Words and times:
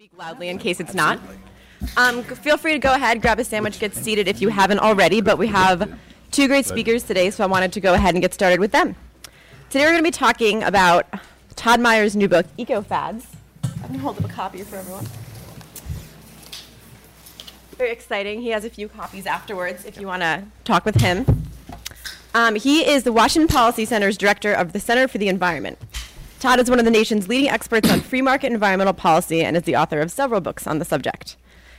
speak 0.00 0.16
loudly 0.16 0.48
in 0.48 0.56
case 0.56 0.80
it's 0.80 0.94
not. 0.94 1.20
Um, 1.98 2.22
feel 2.22 2.56
free 2.56 2.72
to 2.72 2.78
go 2.78 2.94
ahead, 2.94 3.20
grab 3.20 3.38
a 3.38 3.44
sandwich, 3.44 3.78
get 3.78 3.94
seated 3.94 4.28
if 4.28 4.40
you 4.40 4.48
haven't 4.48 4.78
already. 4.78 5.20
But 5.20 5.36
we 5.36 5.46
have 5.48 5.92
two 6.30 6.48
great 6.48 6.64
speakers 6.64 7.02
today, 7.02 7.28
so 7.28 7.44
I 7.44 7.46
wanted 7.46 7.70
to 7.74 7.80
go 7.82 7.92
ahead 7.92 8.14
and 8.14 8.22
get 8.22 8.32
started 8.32 8.60
with 8.60 8.72
them. 8.72 8.96
Today 9.68 9.84
we're 9.84 9.90
going 9.90 10.02
to 10.02 10.08
be 10.08 10.10
talking 10.10 10.62
about 10.62 11.06
Todd 11.54 11.80
Myers' 11.80 12.16
new 12.16 12.28
book, 12.28 12.46
Eco 12.56 12.80
Fads. 12.80 13.26
I'm 13.62 13.72
going 13.82 13.92
to 13.92 13.98
hold 13.98 14.16
up 14.16 14.24
a 14.24 14.32
copy 14.32 14.62
for 14.62 14.76
everyone. 14.76 15.06
Very 17.76 17.90
exciting. 17.90 18.40
He 18.40 18.48
has 18.48 18.64
a 18.64 18.70
few 18.70 18.88
copies 18.88 19.26
afterwards 19.26 19.84
if 19.84 20.00
you 20.00 20.06
want 20.06 20.22
to 20.22 20.44
talk 20.64 20.86
with 20.86 20.98
him. 20.98 21.44
Um, 22.32 22.54
he 22.54 22.88
is 22.88 23.02
the 23.02 23.12
Washington 23.12 23.54
Policy 23.54 23.84
Center's 23.84 24.16
director 24.16 24.54
of 24.54 24.72
the 24.72 24.80
Center 24.80 25.08
for 25.08 25.18
the 25.18 25.28
Environment. 25.28 25.78
Todd 26.40 26.58
is 26.58 26.70
one 26.70 26.78
of 26.78 26.86
the 26.86 26.90
nation's 26.90 27.28
leading 27.28 27.50
experts 27.50 27.90
on 27.90 28.00
free 28.00 28.22
market 28.22 28.50
environmental 28.50 28.94
policy 28.94 29.44
and 29.44 29.58
is 29.58 29.64
the 29.64 29.76
author 29.76 30.00
of 30.00 30.10
several 30.10 30.40
books 30.40 30.66
on 30.66 30.78
the 30.78 30.86
subject. 30.86 31.36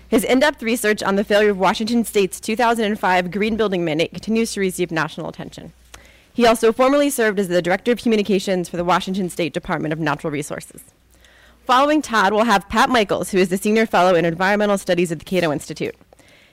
His 0.07 0.23
in 0.23 0.39
depth 0.39 0.61
research 0.61 1.01
on 1.01 1.15
the 1.15 1.23
failure 1.23 1.49
of 1.49 1.57
Washington 1.57 2.05
State's 2.05 2.39
2005 2.39 3.31
green 3.31 3.57
building 3.57 3.83
mandate 3.83 4.11
continues 4.11 4.53
to 4.53 4.59
receive 4.59 4.91
national 4.91 5.29
attention. 5.29 5.73
He 6.31 6.45
also 6.45 6.71
formerly 6.71 7.09
served 7.09 7.39
as 7.39 7.47
the 7.47 7.63
Director 7.63 7.91
of 7.91 8.03
Communications 8.03 8.69
for 8.69 8.77
the 8.77 8.83
Washington 8.83 9.31
State 9.31 9.51
Department 9.51 9.93
of 9.93 9.99
Natural 9.99 10.29
Resources. 10.29 10.83
Following 11.65 12.03
Todd, 12.03 12.31
we'll 12.31 12.43
have 12.43 12.69
Pat 12.69 12.91
Michaels, 12.91 13.31
who 13.31 13.39
is 13.39 13.49
the 13.49 13.57
Senior 13.57 13.87
Fellow 13.87 14.13
in 14.13 14.25
Environmental 14.25 14.77
Studies 14.77 15.11
at 15.11 15.17
the 15.17 15.25
Cato 15.25 15.51
Institute. 15.51 15.95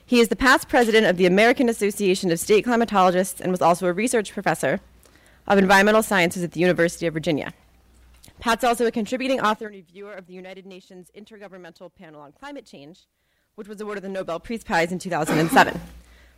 He 0.06 0.20
is 0.20 0.28
the 0.28 0.36
past 0.36 0.66
president 0.66 1.06
of 1.06 1.19
the 1.19 1.27
American 1.27 1.69
Association 1.69 2.33
of 2.33 2.41
State 2.41 2.64
Climatologists 2.64 3.38
and 3.38 3.50
was 3.50 3.61
also 3.61 3.86
a 3.86 3.92
research 3.92 4.33
professor 4.33 4.80
of 5.47 5.59
environmental 5.59 6.02
sciences 6.02 6.42
at 6.42 6.52
the 6.52 6.61
University 6.61 7.06
of 7.06 7.12
Virginia. 7.12 7.52
Pat's 8.41 8.62
also 8.62 8.87
a 8.87 8.91
contributing 8.91 9.41
author 9.41 9.66
and 9.66 9.74
reviewer 9.74 10.12
of 10.12 10.27
the 10.27 10.33
United 10.33 10.65
Nations 10.65 11.10
Intergovernmental 11.16 11.92
Panel 11.92 12.20
on 12.20 12.30
Climate 12.33 12.64
Change, 12.64 13.06
which 13.56 13.67
was 13.67 13.81
awarded 13.81 14.05
the 14.05 14.08
Nobel 14.08 14.39
Peace 14.39 14.62
Prize 14.62 14.92
in 14.92 15.00
2007. 15.00 15.81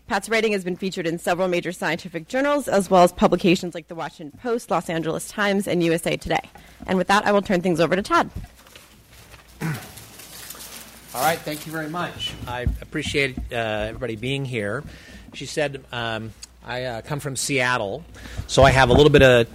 Pat's 0.06 0.28
writing 0.28 0.52
has 0.52 0.64
been 0.64 0.76
featured 0.76 1.06
in 1.06 1.18
several 1.18 1.46
major 1.46 1.72
scientific 1.72 2.26
journals, 2.26 2.68
as 2.68 2.88
well 2.88 3.02
as 3.02 3.12
publications 3.12 3.74
like 3.74 3.88
the 3.88 3.94
Washington 3.94 4.36
Post, 4.40 4.70
Los 4.70 4.88
Angeles 4.88 5.28
Times, 5.28 5.68
and 5.68 5.82
USA 5.84 6.16
Today. 6.16 6.40
And 6.86 6.96
with 6.96 7.06
that, 7.08 7.26
I 7.26 7.32
will 7.32 7.42
turn 7.42 7.60
things 7.60 7.80
over 7.80 7.94
to 7.94 8.02
Todd. 8.02 8.30
All 9.62 11.22
right, 11.22 11.38
thank 11.38 11.66
you 11.66 11.72
very 11.72 11.90
much. 11.90 12.32
I 12.46 12.62
appreciate 12.80 13.36
uh, 13.52 13.56
everybody 13.56 14.16
being 14.16 14.46
here. 14.46 14.82
She 15.34 15.44
said, 15.44 15.84
um, 15.92 16.32
I 16.64 16.84
uh, 16.84 17.02
come 17.02 17.20
from 17.20 17.36
Seattle, 17.36 18.04
so 18.46 18.62
I 18.62 18.70
have 18.70 18.88
a 18.88 18.94
little 18.94 19.10
bit 19.10 19.22
of 19.22 19.48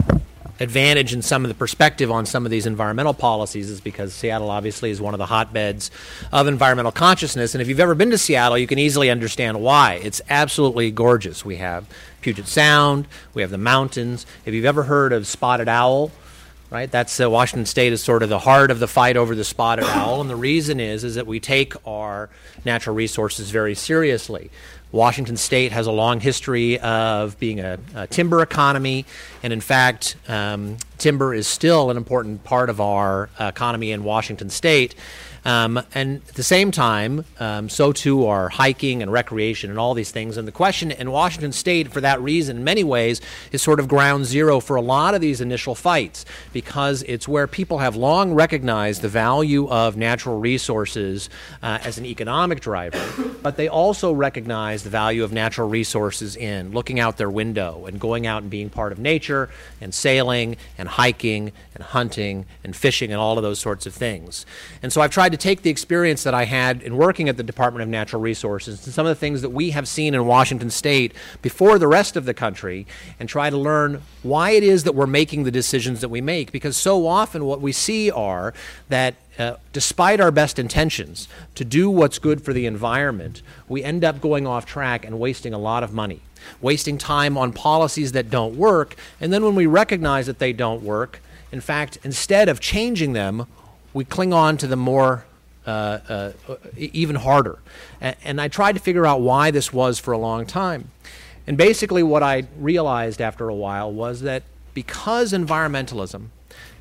advantage 0.59 1.13
in 1.13 1.21
some 1.21 1.43
of 1.43 1.49
the 1.49 1.55
perspective 1.55 2.09
on 2.11 2.25
some 2.25 2.45
of 2.45 2.51
these 2.51 2.65
environmental 2.65 3.13
policies 3.13 3.69
is 3.69 3.81
because 3.81 4.13
Seattle 4.13 4.49
obviously 4.49 4.89
is 4.89 5.01
one 5.01 5.13
of 5.13 5.17
the 5.17 5.25
hotbeds 5.25 5.91
of 6.31 6.47
environmental 6.47 6.91
consciousness. 6.91 7.53
And 7.53 7.61
if 7.61 7.67
you've 7.67 7.79
ever 7.79 7.95
been 7.95 8.11
to 8.11 8.17
Seattle, 8.17 8.57
you 8.57 8.67
can 8.67 8.79
easily 8.79 9.09
understand 9.09 9.61
why. 9.61 9.95
It's 10.03 10.21
absolutely 10.29 10.91
gorgeous. 10.91 11.43
We 11.43 11.57
have 11.57 11.85
Puget 12.21 12.47
Sound, 12.47 13.07
we 13.33 13.41
have 13.41 13.51
the 13.51 13.57
mountains. 13.57 14.25
If 14.45 14.53
you've 14.53 14.65
ever 14.65 14.83
heard 14.83 15.13
of 15.13 15.27
Spotted 15.27 15.67
Owl, 15.67 16.11
right? 16.69 16.89
That's 16.89 17.19
uh, 17.19 17.29
Washington 17.29 17.65
State 17.65 17.93
is 17.93 18.03
sort 18.03 18.23
of 18.23 18.29
the 18.29 18.39
heart 18.39 18.71
of 18.71 18.79
the 18.79 18.87
fight 18.87 19.17
over 19.17 19.35
the 19.35 19.43
spotted 19.43 19.85
owl, 19.85 20.19
and 20.19 20.29
the 20.29 20.35
reason 20.35 20.79
is 20.79 21.03
is 21.03 21.15
that 21.15 21.27
we 21.27 21.39
take 21.39 21.73
our 21.87 22.29
natural 22.65 22.95
resources 22.95 23.51
very 23.51 23.75
seriously. 23.75 24.49
Washington 24.95 25.35
State 25.35 25.73
has 25.73 25.87
a 25.87 25.91
long 25.91 26.21
history 26.21 26.79
of 26.79 27.37
being 27.37 27.59
a, 27.59 27.77
a 27.95 28.07
timber 28.07 28.41
economy, 28.41 29.05
and 29.43 29.51
in 29.51 29.59
fact, 29.59 30.15
um, 30.29 30.77
timber 30.97 31.33
is 31.33 31.47
still 31.47 31.89
an 31.89 31.97
important 31.97 32.43
part 32.43 32.69
of 32.69 32.79
our 32.81 33.29
economy 33.39 33.91
in 33.91 34.03
Washington 34.03 34.49
State. 34.49 34.95
Um, 35.45 35.79
and 35.93 36.23
at 36.27 36.33
the 36.33 36.43
same 36.43 36.71
time, 36.71 37.23
um, 37.39 37.69
so 37.69 37.91
too 37.91 38.25
are 38.25 38.49
hiking 38.49 39.03
and 39.03 39.11
recreation 39.11 39.69
and 39.69 39.77
all 39.77 39.93
these 39.93 40.09
things. 40.09 40.37
And 40.37 40.47
the 40.47 40.51
question 40.51 40.89
in 40.89 41.11
Washington 41.11 41.51
State, 41.51 41.93
for 41.93 42.01
that 42.01 42.19
reason, 42.19 42.57
in 42.57 42.63
many 42.63 42.83
ways, 42.83 43.21
is 43.51 43.61
sort 43.61 43.79
of 43.79 43.87
ground 43.87 44.25
zero 44.25 44.59
for 44.59 44.75
a 44.75 44.81
lot 44.81 45.13
of 45.13 45.21
these 45.21 45.41
initial 45.41 45.75
fights 45.75 46.25
because 46.51 47.03
it's 47.03 47.27
where 47.27 47.45
people 47.45 47.77
have 47.77 47.95
long 47.95 48.33
recognized 48.33 49.03
the 49.03 49.07
value 49.07 49.69
of 49.69 49.95
natural 49.95 50.39
resources 50.39 51.29
uh, 51.61 51.77
as 51.83 51.99
an 51.99 52.05
economic 52.05 52.59
driver, 52.59 52.99
but 53.43 53.55
they 53.55 53.67
also 53.67 54.11
recognize 54.11 54.83
the 54.83 54.89
value 54.89 55.23
of 55.23 55.31
natural 55.31 55.69
resources 55.69 56.35
in 56.35 56.71
looking 56.71 56.99
out 56.99 57.17
their 57.17 57.29
window 57.29 57.85
and 57.85 57.99
going 57.99 58.25
out 58.25 58.41
and 58.41 58.49
being 58.49 58.71
part 58.71 58.91
of 58.91 58.97
nature 58.97 59.49
and 59.79 59.93
sailing 59.93 60.57
and 60.79 60.84
hiking 60.87 61.51
and 61.73 61.83
hunting 61.83 62.45
and 62.63 62.75
fishing 62.75 63.11
and 63.11 63.19
all 63.19 63.37
of 63.37 63.43
those 63.43 63.59
sorts 63.59 63.85
of 63.85 63.93
things. 63.93 64.45
And 64.81 64.91
so 64.91 65.01
I've 65.01 65.11
tried 65.11 65.31
to 65.31 65.37
take 65.37 65.61
the 65.61 65.69
experience 65.69 66.23
that 66.23 66.33
I 66.33 66.45
had 66.45 66.81
in 66.81 66.97
working 66.97 67.29
at 67.29 67.37
the 67.37 67.43
Department 67.43 67.83
of 67.83 67.89
Natural 67.89 68.21
Resources 68.21 68.85
and 68.85 68.93
some 68.93 69.05
of 69.05 69.09
the 69.09 69.19
things 69.19 69.41
that 69.41 69.49
we 69.49 69.71
have 69.71 69.87
seen 69.87 70.13
in 70.13 70.25
Washington 70.25 70.69
State 70.69 71.13
before 71.41 71.79
the 71.79 71.87
rest 71.87 72.15
of 72.15 72.25
the 72.25 72.33
country 72.33 72.87
and 73.19 73.27
try 73.27 73.49
to 73.49 73.57
learn 73.57 74.01
why 74.23 74.51
it 74.51 74.63
is 74.63 74.83
that 74.83 74.95
we're 74.95 75.07
making 75.07 75.43
the 75.43 75.51
decisions 75.51 76.01
that 76.01 76.09
we 76.09 76.21
make. 76.21 76.51
Because 76.51 76.77
so 76.77 77.07
often 77.07 77.45
what 77.45 77.61
we 77.61 77.71
see 77.71 78.11
are 78.11 78.53
that 78.89 79.15
uh, 79.37 79.55
despite 79.73 80.19
our 80.19 80.31
best 80.31 80.59
intentions 80.59 81.27
to 81.55 81.65
do 81.65 81.89
what's 81.89 82.19
good 82.19 82.41
for 82.41 82.53
the 82.53 82.65
environment, 82.65 83.41
we 83.67 83.83
end 83.83 84.03
up 84.03 84.21
going 84.21 84.47
off 84.47 84.65
track 84.65 85.05
and 85.05 85.19
wasting 85.19 85.53
a 85.53 85.57
lot 85.57 85.83
of 85.83 85.93
money, 85.93 86.21
wasting 86.61 86.97
time 86.97 87.37
on 87.37 87.51
policies 87.51 88.13
that 88.13 88.29
don't 88.29 88.55
work. 88.55 88.95
And 89.19 89.33
then 89.33 89.43
when 89.43 89.55
we 89.55 89.65
recognize 89.65 90.25
that 90.27 90.39
they 90.39 90.53
don't 90.53 90.83
work, 90.83 91.21
in 91.51 91.61
fact, 91.61 91.97
instead 92.03 92.49
of 92.49 92.59
changing 92.59 93.13
them, 93.13 93.47
we 93.93 94.05
cling 94.05 94.33
on 94.33 94.57
to 94.57 94.67
them 94.67 94.79
more, 94.79 95.25
uh, 95.65 95.99
uh, 96.07 96.31
even 96.77 97.17
harder. 97.17 97.59
And, 98.01 98.15
and 98.23 98.41
I 98.41 98.47
tried 98.47 98.73
to 98.73 98.79
figure 98.79 99.05
out 99.05 99.21
why 99.21 99.51
this 99.51 99.71
was 99.71 99.99
for 99.99 100.11
a 100.11 100.17
long 100.17 100.45
time. 100.45 100.91
And 101.47 101.57
basically, 101.57 102.03
what 102.03 102.23
I 102.23 102.47
realized 102.57 103.21
after 103.21 103.47
a 103.47 103.55
while 103.55 103.91
was 103.91 104.21
that 104.21 104.43
because 104.73 105.31
environmentalism 105.31 106.27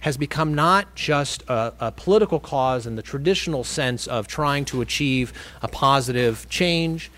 has 0.05 0.19
become 0.19 0.53
not 0.53 0.95
just 0.95 1.43
a, 1.49 1.73
a, 1.81 1.91
political 1.91 2.39
cause 2.39 2.87
in 2.87 2.95
the 2.95 3.01
traditional 3.01 3.65
sense 3.65 4.07
of 4.07 4.29
trying 4.29 4.63
to 4.63 4.83
achieve 4.83 5.33
a 5.63 5.69
positive 5.69 6.47
change, 6.51 7.11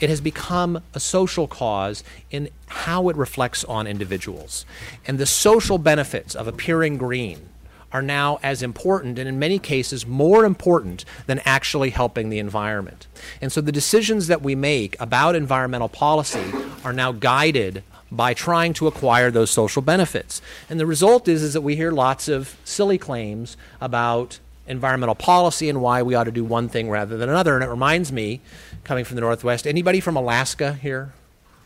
it 0.00 0.10
has 0.10 0.20
become 0.20 0.82
a 0.92 0.98
social 0.98 1.46
cause 1.46 2.02
in 2.32 2.48
how 2.66 3.08
it 3.08 3.14
reflects 3.14 3.62
on 3.62 3.86
individuals. 3.86 4.66
And 5.06 5.18
the 5.18 5.26
social 5.26 5.78
benefits 5.78 6.34
of 6.34 6.48
appearing 6.48 6.98
green 6.98 7.48
are 7.92 8.02
now 8.02 8.40
as 8.42 8.60
important 8.60 9.20
and 9.20 9.28
in 9.28 9.38
many 9.38 9.60
cases 9.60 10.04
more 10.04 10.44
important 10.44 11.04
than 11.26 11.40
actually 11.44 11.90
helping 11.90 12.28
the 12.28 12.40
environment. 12.40 13.06
And 13.40 13.52
so 13.52 13.60
the 13.60 13.70
decisions 13.70 14.26
that 14.26 14.42
we 14.42 14.56
make 14.56 15.00
about 15.00 15.36
environmental 15.36 15.88
policy 15.88 16.52
are 16.84 16.92
now 16.92 17.12
guided 17.12 17.84
by 18.12 18.34
trying 18.34 18.74
to 18.74 18.86
acquire 18.86 19.30
those 19.30 19.50
social 19.50 19.82
benefits. 19.82 20.42
And 20.68 20.78
the 20.78 20.86
result 20.86 21.26
is, 21.26 21.42
is 21.42 21.54
that 21.54 21.62
we 21.62 21.76
hear 21.76 21.90
lots 21.90 22.28
of 22.28 22.56
silly 22.64 22.98
claims 22.98 23.56
about 23.80 24.38
environmental 24.66 25.14
policy 25.14 25.68
and 25.68 25.80
why 25.80 26.02
we 26.02 26.14
ought 26.14 26.24
to 26.24 26.30
do 26.30 26.44
one 26.44 26.68
thing 26.68 26.90
rather 26.90 27.16
than 27.16 27.28
another. 27.28 27.54
And 27.54 27.64
it 27.64 27.68
reminds 27.68 28.12
me, 28.12 28.40
coming 28.84 29.04
from 29.04 29.14
the 29.16 29.22
Northwest, 29.22 29.66
anybody 29.66 29.98
from 29.98 30.16
Alaska 30.16 30.74
here? 30.74 31.12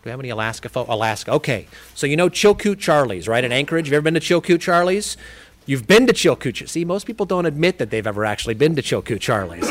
Do 0.03 0.09
we 0.09 0.11
have 0.13 0.21
any 0.21 0.31
Alaska 0.31 0.69
folks? 0.69 0.89
Alaska. 0.89 1.33
Okay. 1.33 1.67
So 1.95 2.07
you 2.07 2.17
know 2.17 2.31
Chilkoot 2.31 2.79
Charlie's, 2.79 3.27
right? 3.27 3.43
In 3.43 3.51
Anchorage. 3.51 3.87
Have 3.87 3.93
you 3.93 3.97
ever 3.97 4.05
been 4.05 4.15
to 4.15 4.21
Chilkoot 4.21 4.61
Charlie's? 4.61 5.17
You've 5.67 5.89
been 5.89 6.07
to 6.07 6.13
Chilkoot. 6.13 6.69
See, 6.69 6.85
most 6.85 7.07
people 7.07 7.27
don't 7.27 7.45
admit 7.45 7.79
that 7.79 7.91
they've 7.91 8.07
ever 8.07 8.25
actually 8.25 8.55
been 8.55 8.77
to 8.77 8.83
Chilkoot 8.83 9.21
Charlie's. 9.21 9.69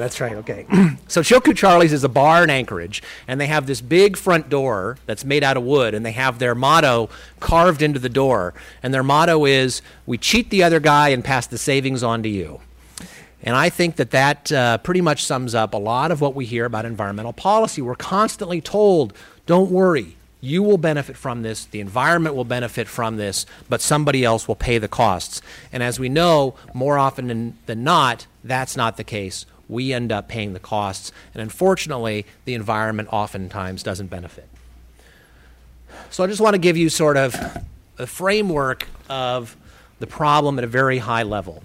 That's 0.00 0.18
right, 0.18 0.32
okay. 0.36 0.66
so 1.08 1.20
Chilkoot 1.20 1.56
Charlie's 1.56 1.92
is 1.92 2.04
a 2.04 2.08
bar 2.08 2.42
in 2.42 2.48
Anchorage, 2.48 3.02
and 3.28 3.38
they 3.38 3.48
have 3.48 3.66
this 3.66 3.82
big 3.82 4.16
front 4.16 4.48
door 4.48 4.96
that's 5.04 5.26
made 5.26 5.44
out 5.44 5.58
of 5.58 5.62
wood, 5.62 5.92
and 5.92 6.06
they 6.06 6.12
have 6.12 6.38
their 6.38 6.54
motto 6.54 7.10
carved 7.38 7.82
into 7.82 7.98
the 7.98 8.08
door. 8.08 8.54
And 8.82 8.94
their 8.94 9.02
motto 9.02 9.44
is, 9.44 9.82
We 10.06 10.16
cheat 10.16 10.48
the 10.48 10.62
other 10.62 10.80
guy 10.80 11.10
and 11.10 11.22
pass 11.22 11.46
the 11.46 11.58
savings 11.58 12.02
on 12.02 12.22
to 12.22 12.30
you. 12.30 12.60
And 13.42 13.54
I 13.54 13.68
think 13.68 13.96
that 13.96 14.10
that 14.10 14.50
uh, 14.50 14.78
pretty 14.78 15.02
much 15.02 15.24
sums 15.24 15.54
up 15.54 15.74
a 15.74 15.78
lot 15.78 16.10
of 16.10 16.20
what 16.22 16.34
we 16.34 16.46
hear 16.46 16.64
about 16.64 16.86
environmental 16.86 17.32
policy. 17.34 17.82
We're 17.82 17.94
constantly 17.94 18.62
told, 18.62 19.12
Don't 19.44 19.70
worry, 19.70 20.16
you 20.40 20.62
will 20.62 20.78
benefit 20.78 21.16
from 21.16 21.42
this, 21.42 21.66
the 21.66 21.80
environment 21.80 22.34
will 22.34 22.44
benefit 22.44 22.88
from 22.88 23.18
this, 23.18 23.44
but 23.68 23.82
somebody 23.82 24.24
else 24.24 24.48
will 24.48 24.56
pay 24.56 24.78
the 24.78 24.88
costs. 24.88 25.42
And 25.72 25.82
as 25.82 26.00
we 26.00 26.08
know, 26.08 26.54
more 26.72 26.96
often 26.96 27.28
than, 27.28 27.58
than 27.66 27.84
not, 27.84 28.26
that's 28.42 28.76
not 28.76 28.96
the 28.96 29.04
case. 29.04 29.44
We 29.70 29.92
end 29.92 30.10
up 30.10 30.28
paying 30.28 30.52
the 30.52 30.58
costs, 30.58 31.12
and 31.32 31.42
unfortunately, 31.42 32.26
the 32.44 32.54
environment 32.54 33.08
oftentimes 33.12 33.82
doesn't 33.82 34.08
benefit. 34.08 34.48
So 36.10 36.24
I 36.24 36.26
just 36.26 36.40
want 36.40 36.54
to 36.54 36.58
give 36.58 36.76
you 36.76 36.88
sort 36.88 37.16
of 37.16 37.36
a 37.98 38.06
framework 38.06 38.88
of 39.08 39.56
the 40.00 40.06
problem 40.06 40.58
at 40.58 40.64
a 40.64 40.68
very 40.68 40.98
high 40.98 41.22
level. 41.22 41.62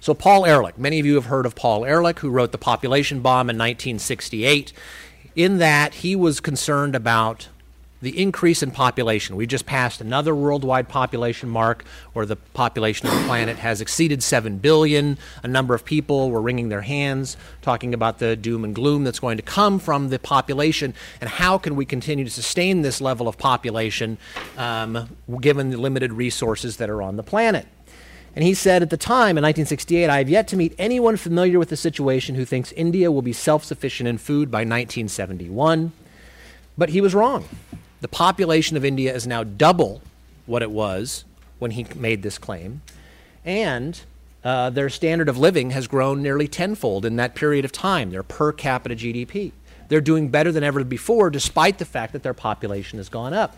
So, 0.00 0.12
Paul 0.12 0.44
Ehrlich, 0.44 0.76
many 0.76 1.00
of 1.00 1.06
you 1.06 1.14
have 1.14 1.26
heard 1.26 1.46
of 1.46 1.54
Paul 1.54 1.86
Ehrlich, 1.86 2.18
who 2.18 2.28
wrote 2.28 2.52
The 2.52 2.58
Population 2.58 3.20
Bomb 3.20 3.48
in 3.48 3.56
1968 3.56 4.72
in 5.34 5.58
that 5.58 5.94
he 5.94 6.14
was 6.14 6.40
concerned 6.40 6.94
about 6.94 7.48
the 8.04 8.20
increase 8.20 8.62
in 8.62 8.70
population. 8.70 9.34
We 9.34 9.46
just 9.46 9.64
passed 9.64 10.00
another 10.00 10.34
worldwide 10.34 10.88
population 10.88 11.48
mark 11.48 11.84
where 12.12 12.26
the 12.26 12.36
population 12.36 13.08
of 13.08 13.14
the 13.14 13.24
planet 13.24 13.56
has 13.56 13.80
exceeded 13.80 14.22
7 14.22 14.58
billion. 14.58 15.18
A 15.42 15.48
number 15.48 15.74
of 15.74 15.84
people 15.86 16.30
were 16.30 16.40
wringing 16.42 16.68
their 16.68 16.82
hands, 16.82 17.38
talking 17.62 17.94
about 17.94 18.18
the 18.18 18.36
doom 18.36 18.62
and 18.62 18.74
gloom 18.74 19.04
that's 19.04 19.18
going 19.18 19.38
to 19.38 19.42
come 19.42 19.78
from 19.78 20.10
the 20.10 20.18
population 20.18 20.92
and 21.22 21.30
how 21.30 21.56
can 21.56 21.76
we 21.76 21.86
continue 21.86 22.24
to 22.24 22.30
sustain 22.30 22.82
this 22.82 23.00
level 23.00 23.26
of 23.26 23.38
population 23.38 24.18
um, 24.58 25.08
given 25.40 25.70
the 25.70 25.78
limited 25.78 26.12
resources 26.12 26.76
that 26.76 26.90
are 26.90 27.00
on 27.00 27.16
the 27.16 27.22
planet. 27.22 27.66
And 28.36 28.44
he 28.44 28.52
said 28.52 28.82
at 28.82 28.90
the 28.90 28.96
time 28.98 29.38
in 29.38 29.44
1968, 29.44 30.10
I 30.10 30.18
have 30.18 30.28
yet 30.28 30.46
to 30.48 30.56
meet 30.56 30.74
anyone 30.76 31.16
familiar 31.16 31.58
with 31.58 31.70
the 31.70 31.76
situation 31.76 32.34
who 32.34 32.44
thinks 32.44 32.72
India 32.72 33.10
will 33.10 33.22
be 33.22 33.32
self 33.32 33.64
sufficient 33.64 34.08
in 34.08 34.18
food 34.18 34.50
by 34.50 34.58
1971. 34.58 35.92
But 36.76 36.90
he 36.90 37.00
was 37.00 37.14
wrong. 37.14 37.44
The 38.04 38.08
population 38.08 38.76
of 38.76 38.84
India 38.84 39.14
is 39.14 39.26
now 39.26 39.44
double 39.44 40.02
what 40.44 40.60
it 40.60 40.70
was 40.70 41.24
when 41.58 41.70
he 41.70 41.86
made 41.96 42.22
this 42.22 42.36
claim. 42.36 42.82
And 43.46 43.98
uh, 44.44 44.68
their 44.68 44.90
standard 44.90 45.30
of 45.30 45.38
living 45.38 45.70
has 45.70 45.86
grown 45.86 46.20
nearly 46.20 46.46
tenfold 46.46 47.06
in 47.06 47.16
that 47.16 47.34
period 47.34 47.64
of 47.64 47.72
time, 47.72 48.10
their 48.10 48.22
per 48.22 48.52
capita 48.52 48.94
GDP. 48.94 49.52
They're 49.88 50.02
doing 50.02 50.28
better 50.28 50.52
than 50.52 50.62
ever 50.62 50.84
before, 50.84 51.30
despite 51.30 51.78
the 51.78 51.86
fact 51.86 52.12
that 52.12 52.22
their 52.22 52.34
population 52.34 52.98
has 52.98 53.08
gone 53.08 53.32
up. 53.32 53.56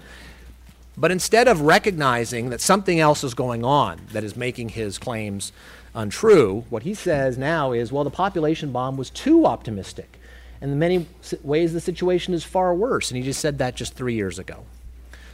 But 0.97 1.11
instead 1.11 1.49
of 1.49 1.63
recognizing 1.63 2.51
that 2.51 2.61
something 2.61 3.01
else 3.01 3.25
is 3.25 3.35
going 3.35 3.65
on 3.65 4.01
that 4.13 4.23
is 4.23 4.37
making 4.37 4.69
his 4.69 4.97
claims 4.97 5.51
untrue, 5.93 6.67
what 6.71 6.85
he 6.85 6.95
says 6.95 7.37
now 7.37 7.73
is 7.73 7.91
well, 7.91 8.05
the 8.05 8.11
population 8.11 8.71
bomb 8.71 8.97
was 8.97 9.11
too 9.11 9.45
optimistic. 9.45 10.21
In 10.67 10.81
many 10.81 11.07
ways, 11.45 11.73
the 11.73 11.81
situation 11.81 12.35
is 12.35 12.43
far 12.43 12.75
worse. 12.75 13.11
And 13.11 13.17
he 13.17 13.23
just 13.23 13.41
said 13.41 13.59
that 13.59 13.77
just 13.77 13.95
three 13.95 14.15
years 14.15 14.37
ago. 14.39 14.65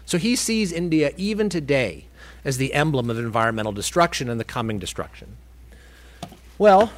So 0.04 0.18
he 0.18 0.36
sees 0.36 0.72
India, 0.72 1.12
even 1.16 1.48
today, 1.48 2.04
as 2.44 2.58
the 2.58 2.74
emblem 2.74 3.08
of 3.08 3.18
environmental 3.18 3.72
destruction 3.72 4.28
and 4.28 4.38
the 4.38 4.44
coming 4.44 4.78
destruction. 4.78 5.36
Well, 6.58 6.92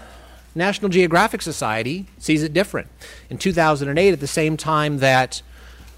National 0.54 0.88
Geographic 0.88 1.42
Society 1.42 2.06
sees 2.18 2.42
it 2.42 2.52
different. 2.52 2.88
In 3.30 3.38
2008, 3.38 4.12
at 4.12 4.20
the 4.20 4.26
same 4.26 4.56
time 4.56 4.98
that 4.98 5.40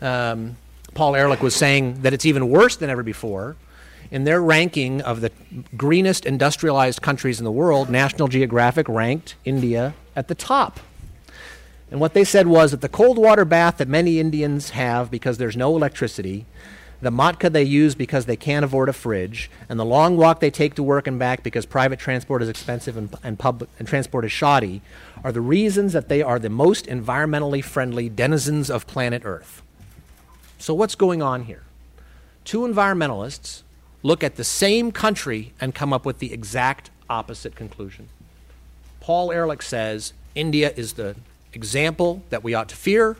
um, 0.03 0.57
Paul 0.93 1.17
Ehrlich 1.17 1.41
was 1.41 1.57
saying 1.57 2.03
that 2.03 2.13
it's 2.13 2.27
even 2.27 2.51
worse 2.51 2.77
than 2.77 2.91
ever 2.91 3.03
before, 3.03 3.57
in 4.11 4.25
their 4.25 4.43
ranking 4.43 5.01
of 5.01 5.23
the 5.23 5.33
greenest 5.75 6.27
industrialized 6.27 7.01
countries 7.01 7.39
in 7.39 7.45
the 7.45 7.51
world, 7.53 7.89
National 7.89 8.29
Geographic 8.29 8.89
ranked 8.91 9.37
India 9.47 9.95
at 10.15 10.29
the 10.29 10.35
top. 10.35 10.81
And 11.91 12.01
what 12.01 12.15
they 12.15 12.25
said 12.25 12.47
was 12.47 12.73
that 12.73 12.81
the 12.81 12.89
cold 12.89 13.19
water 13.19 13.45
bath 13.45 13.79
that 13.79 13.89
many 13.89 14.19
Indians 14.19 14.71
have 14.71 15.11
because 15.11 15.39
there's 15.39 15.57
no 15.57 15.77
electricity, 15.77 16.47
the 17.01 17.11
matka 17.11 17.51
they 17.51 17.63
use 17.63 17.95
because 17.95 18.27
they 18.27 18.37
can't 18.37 18.65
afford 18.65 18.89
a 18.89 18.93
fridge, 18.93 19.51
and 19.69 19.79
the 19.79 19.85
long 19.85 20.17
walk 20.17 20.41
they 20.41 20.51
take 20.51 20.75
to 20.75 20.83
work 20.83 21.07
and 21.07 21.19
back 21.19 21.43
because 21.43 21.67
private 21.67 21.99
transport 21.99 22.43
is 22.43 22.49
expensive 22.49 22.97
and, 22.97 23.15
and, 23.23 23.39
public, 23.39 23.71
and 23.79 23.87
transport 23.87 24.25
is 24.25 24.33
shoddy 24.33 24.83
are 25.23 25.33
the 25.33 25.41
reasons 25.41 25.93
that 25.93 26.09
they 26.09 26.23
are 26.23 26.39
the 26.39 26.51
most 26.51 26.87
environmentally 26.87 27.63
friendly 27.63 28.09
denizens 28.09 28.71
of 28.71 28.87
planet 28.87 29.23
Earth. 29.25 29.63
So, 30.59 30.75
what's 30.75 30.95
going 30.95 31.23
on 31.23 31.45
here? 31.45 31.63
Two 32.45 32.61
environmentalists 32.61 33.63
look 34.03 34.25
at 34.25 34.37
the 34.37 34.45
same 34.45 34.91
country 34.91 35.53
and 35.61 35.75
come 35.75 35.93
up 35.93 36.07
with 36.07 36.19
the 36.19 36.33
exact 36.33 36.91
opposite 37.11 37.55
conclusion. 37.55 38.09
Paul 39.01 39.31
Ehrlich 39.31 39.63
says 39.63 40.13
India 40.35 40.73
is 40.77 40.95
the 40.95 41.17
example 41.57 42.23
that 42.31 42.45
we 42.45 42.55
ought 42.55 42.69
to 42.69 42.77
fear, 42.77 43.17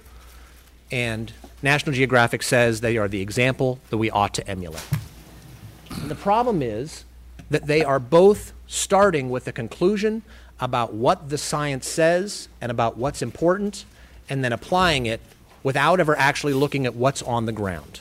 and 0.93 1.33
National 1.63 1.93
Geographic 1.95 2.43
says 2.43 2.81
they 2.81 2.97
are 2.97 3.09
the 3.09 3.23
example 3.23 3.81
that 3.91 3.97
we 3.97 4.11
ought 4.11 4.35
to 4.35 4.47
emulate. 4.47 4.87
And 5.91 6.11
the 6.11 6.15
problem 6.15 6.63
is 6.63 7.05
that 7.51 7.67
they 7.67 7.83
are 7.83 7.99
both 7.99 8.53
starting 8.67 9.31
with 9.31 9.49
a 9.49 9.53
conclusion 9.53 10.23
about 10.61 10.93
what 10.93 11.31
the 11.31 11.39
science 11.39 11.89
says 11.89 12.49
and 12.61 12.71
about 12.71 12.97
what's 12.97 13.23
important, 13.23 13.85
and 14.29 14.45
then 14.45 14.53
applying 14.53 15.07
it 15.07 15.21
without 15.63 15.99
ever 15.99 16.17
actually 16.17 16.53
looking 16.53 16.87
at 16.87 16.95
what's 16.95 17.23
on 17.23 17.47
the 17.47 17.53
ground. 17.53 18.01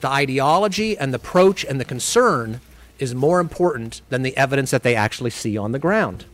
The 0.00 0.08
ideology 0.08 0.96
and 0.96 1.12
the 1.12 1.16
approach 1.16 1.64
and 1.64 1.80
the 1.80 1.84
concern 1.84 2.60
is 2.98 3.14
more 3.14 3.40
important 3.40 4.02
than 4.10 4.22
the 4.22 4.36
evidence 4.36 4.70
that 4.70 4.82
they 4.82 4.94
actually 4.94 5.30
see 5.30 5.56
on 5.56 5.72
the 5.72 5.78
ground. 5.78 6.24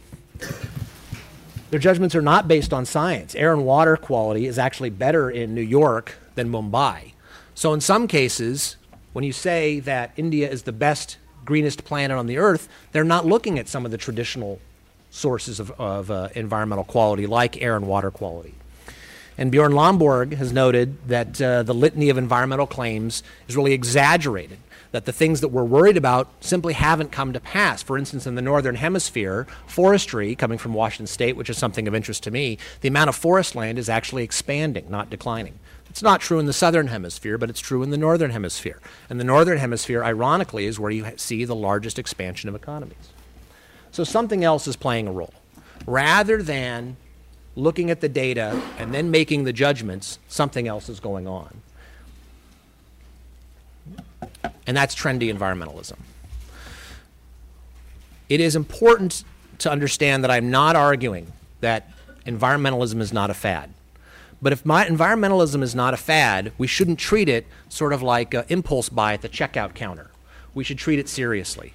Their 1.71 1.81
judgments 1.81 2.15
are 2.15 2.23
not 2.23 2.49
based 2.49 2.73
on 2.73 2.87
science. 2.87 3.35
Air 3.35 3.53
and 3.53 3.65
water 3.65 3.97
quality 3.97 4.47
is 4.47 4.59
actually 4.59 4.91
better 4.91 5.31
in 5.31 5.55
New 5.55 5.63
York 5.63 6.15
than 6.35 6.51
Mumbai. 6.51 7.13
So, 7.55 7.75
in 7.75 7.81
some 7.81 8.09
cases, 8.09 8.77
when 9.13 9.25
you 9.25 9.33
say 9.33 9.81
that 9.81 10.13
India 10.17 10.49
is 10.51 10.63
the 10.63 10.73
best, 10.73 11.19
greenest 11.45 11.85
planet 11.85 12.17
on 12.17 12.27
the 12.27 12.39
earth, 12.39 12.69
they're 12.93 13.05
not 13.05 13.27
looking 13.27 13.59
at 13.59 13.69
some 13.69 13.85
of 13.85 13.91
the 13.91 13.99
traditional 13.99 14.61
sources 15.11 15.61
of, 15.61 15.71
of 15.73 16.11
uh, 16.11 16.29
environmental 16.35 16.85
quality, 16.85 17.27
like 17.27 17.61
air 17.61 17.77
and 17.77 17.87
water 17.87 18.11
quality. 18.11 18.55
And 19.37 19.53
Bjorn 19.53 19.73
Lomborg 19.73 20.35
has 20.35 20.53
noted 20.53 21.07
that 21.09 21.41
uh, 21.41 21.63
the 21.63 21.75
litany 21.75 22.09
of 22.09 22.19
environmental 22.19 22.67
claims 22.67 23.23
is 23.47 23.57
really 23.57 23.73
exaggerated 23.73 24.59
that 24.93 25.05
the 25.05 25.13
things 25.13 25.41
that 25.41 25.49
we're 25.49 25.65
worried 25.65 25.97
about 25.97 26.29
simply 26.41 26.73
haven't 26.73 27.13
come 27.13 27.33
to 27.33 27.41
pass. 27.41 27.83
For 27.83 27.99
instance, 27.99 28.27
in 28.27 28.35
the 28.35 28.43
Northern 28.43 28.77
Hemisphere, 28.77 29.47
forestry, 29.67 30.35
coming 30.35 30.59
from 30.59 30.75
Washington 30.75 31.07
State, 31.07 31.37
which 31.37 31.51
is 31.51 31.59
something 31.59 31.87
of 31.87 31.95
interest 31.95 32.23
to 32.25 32.31
me, 32.31 32.59
the 32.81 32.89
amount 32.89 33.09
of 33.09 33.17
forest 33.17 33.55
land 33.55 33.79
is 33.79 33.89
actually 33.89 34.25
expanding, 34.25 34.91
not 34.91 35.11
declining. 35.11 35.59
It's 35.91 36.03
not 36.03 36.21
true 36.21 36.39
in 36.39 36.47
the 36.47 36.53
Southern 36.53 36.89
Hemisphere, 36.89 37.39
but 37.39 37.51
it's 37.51 37.61
true 37.61 37.83
in 37.83 37.91
the 37.91 37.97
Northern 37.97 38.31
Hemisphere. 38.31 38.81
And 39.09 39.19
the 39.19 39.25
Northern 39.25 39.59
Hemisphere, 39.59 40.05
ironically, 40.05 40.67
is 40.67 40.79
where 40.79 40.91
you 40.91 41.07
see 41.17 41.45
the 41.45 41.55
largest 41.55 41.99
expansion 41.99 42.49
of 42.49 42.55
economies. 42.55 43.13
So 43.91 44.05
something 44.05 44.45
else 44.45 44.67
is 44.67 44.77
playing 44.77 45.09
a 45.09 45.13
role. 45.13 45.35
Rather 45.87 46.43
than 46.43 46.97
looking 47.57 47.91
at 47.91 48.01
the 48.01 48.09
data 48.09 48.61
and 48.79 48.95
then 48.95 49.11
making 49.11 49.45
the 49.45 49.53
judgments, 49.53 50.19
something 50.29 50.69
else 50.69 50.89
is 50.89 51.01
going 51.01 51.27
on 51.27 51.63
and 54.67 54.77
that's 54.77 54.95
trendy 54.95 55.33
environmentalism. 55.33 55.97
It 58.29 58.41
is 58.41 58.55
important 58.55 59.25
to 59.59 59.71
understand 59.71 60.23
that 60.25 60.31
I'm 60.31 60.51
not 60.51 60.77
arguing 60.77 61.33
that 61.61 61.91
environmentalism 62.27 63.01
is 63.01 63.13
not 63.13 63.31
a 63.31 63.35
fad. 63.35 63.73
But 64.41 64.53
if 64.53 64.65
my 64.65 64.85
environmentalism 64.85 65.63
is 65.63 65.75
not 65.75 65.95
a 65.95 65.97
fad, 65.97 66.53
we 66.59 66.67
shouldn't 66.67 66.99
treat 66.99 67.29
it 67.29 67.47
sort 67.69 67.93
of 67.93 68.03
like 68.03 68.35
an 68.35 68.45
impulse 68.49 68.89
buy 68.89 69.15
at 69.15 69.23
the 69.23 69.29
checkout 69.29 69.75
counter. 69.75 70.11
We 70.55 70.63
should 70.63 70.79
treat 70.79 70.99
it 70.99 71.09
seriously. 71.09 71.73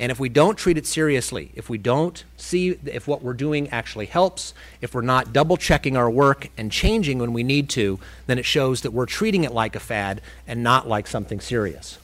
And 0.00 0.12
if 0.12 0.20
we 0.20 0.28
don't 0.28 0.56
treat 0.56 0.78
it 0.78 0.86
seriously, 0.86 1.50
if 1.54 1.68
we 1.68 1.76
don't 1.76 2.22
see 2.36 2.78
if 2.86 3.08
what 3.08 3.22
we're 3.22 3.32
doing 3.32 3.68
actually 3.70 4.06
helps, 4.06 4.54
if 4.80 4.94
we're 4.94 5.00
not 5.00 5.32
double 5.32 5.56
checking 5.56 5.96
our 5.96 6.08
work 6.08 6.48
and 6.56 6.70
changing 6.70 7.18
when 7.18 7.32
we 7.32 7.42
need 7.42 7.68
to, 7.70 7.98
then 8.26 8.38
it 8.38 8.44
shows 8.44 8.82
that 8.82 8.92
we're 8.92 9.06
treating 9.06 9.42
it 9.42 9.52
like 9.52 9.74
a 9.74 9.80
fad 9.80 10.20
and 10.46 10.62
not 10.62 10.88
like 10.88 11.08
something 11.08 11.40
serious. 11.40 11.98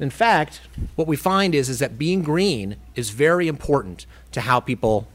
In 0.00 0.10
fact, 0.10 0.62
what 0.96 1.06
we 1.06 1.16
find 1.16 1.54
is, 1.54 1.68
is 1.68 1.78
that 1.78 1.98
being 1.98 2.22
green 2.22 2.76
is 2.94 3.10
very 3.10 3.48
important 3.48 4.06
to 4.32 4.40
how 4.40 4.58
people 4.58 5.06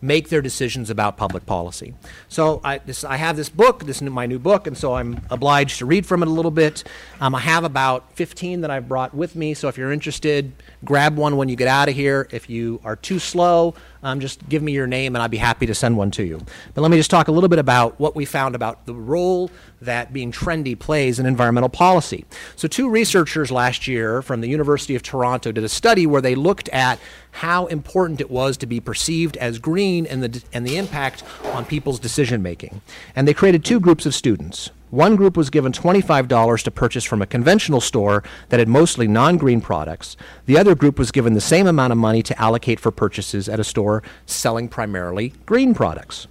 make 0.00 0.28
their 0.28 0.42
decisions 0.42 0.90
about 0.90 1.16
public 1.16 1.46
policy. 1.46 1.94
So 2.28 2.60
I, 2.62 2.78
this, 2.78 3.04
I 3.04 3.16
have 3.16 3.36
this 3.36 3.48
book, 3.48 3.84
this 3.84 4.02
is 4.02 4.02
my 4.02 4.26
new 4.26 4.38
book, 4.38 4.66
and 4.66 4.76
so 4.76 4.94
I'm 4.94 5.20
obliged 5.30 5.78
to 5.78 5.86
read 5.86 6.06
from 6.06 6.22
it 6.22 6.28
a 6.28 6.30
little 6.30 6.50
bit. 6.50 6.84
Um, 7.20 7.34
I 7.34 7.40
have 7.40 7.64
about 7.64 8.12
15 8.12 8.60
that 8.60 8.70
I've 8.70 8.88
brought 8.88 9.14
with 9.14 9.36
me, 9.36 9.54
so 9.54 9.68
if 9.68 9.78
you're 9.78 9.92
interested, 9.92 10.52
grab 10.84 11.16
one 11.16 11.36
when 11.36 11.48
you 11.48 11.56
get 11.56 11.68
out 11.68 11.88
of 11.88 11.94
here. 11.94 12.28
If 12.30 12.50
you 12.50 12.80
are 12.84 12.96
too 12.96 13.18
slow, 13.18 13.74
um, 14.02 14.20
just 14.20 14.48
give 14.48 14.62
me 14.62 14.72
your 14.72 14.86
name 14.86 15.16
and 15.16 15.22
I'd 15.22 15.30
be 15.30 15.36
happy 15.36 15.66
to 15.66 15.74
send 15.74 15.96
one 15.96 16.10
to 16.12 16.22
you. 16.22 16.40
But 16.74 16.82
let 16.82 16.90
me 16.90 16.96
just 16.96 17.10
talk 17.10 17.28
a 17.28 17.32
little 17.32 17.48
bit 17.48 17.58
about 17.58 17.98
what 17.98 18.14
we 18.14 18.24
found 18.24 18.54
about 18.54 18.86
the 18.86 18.94
role 18.94 19.50
that 19.80 20.12
being 20.12 20.30
trendy 20.30 20.78
plays 20.78 21.18
in 21.18 21.26
environmental 21.26 21.68
policy. 21.68 22.24
So, 22.54 22.68
two 22.68 22.88
researchers 22.88 23.50
last 23.50 23.86
year 23.88 24.22
from 24.22 24.40
the 24.40 24.48
University 24.48 24.94
of 24.94 25.02
Toronto 25.02 25.52
did 25.52 25.64
a 25.64 25.68
study 25.68 26.06
where 26.06 26.22
they 26.22 26.34
looked 26.34 26.68
at 26.68 26.98
how 27.36 27.66
important 27.66 28.18
it 28.18 28.30
was 28.30 28.56
to 28.56 28.66
be 28.66 28.80
perceived 28.80 29.36
as 29.36 29.58
green 29.58 30.06
and 30.06 30.22
the, 30.22 30.42
and 30.54 30.66
the 30.66 30.78
impact 30.78 31.22
on 31.52 31.66
people's 31.66 31.98
decision 31.98 32.42
making. 32.42 32.80
And 33.14 33.28
they 33.28 33.34
created 33.34 33.62
two 33.62 33.78
groups 33.78 34.06
of 34.06 34.14
students. 34.14 34.70
One 34.88 35.16
group 35.16 35.36
was 35.36 35.50
given 35.50 35.72
$25 35.72 36.62
to 36.62 36.70
purchase 36.70 37.04
from 37.04 37.20
a 37.20 37.26
conventional 37.26 37.82
store 37.82 38.22
that 38.48 38.58
had 38.58 38.68
mostly 38.68 39.06
non 39.06 39.36
green 39.36 39.60
products. 39.60 40.16
The 40.46 40.56
other 40.56 40.74
group 40.74 40.98
was 40.98 41.10
given 41.10 41.34
the 41.34 41.40
same 41.42 41.66
amount 41.66 41.92
of 41.92 41.98
money 41.98 42.22
to 42.22 42.40
allocate 42.40 42.80
for 42.80 42.90
purchases 42.90 43.50
at 43.50 43.60
a 43.60 43.64
store 43.64 44.02
selling 44.24 44.68
primarily 44.68 45.34
green 45.44 45.74
products. 45.74 46.28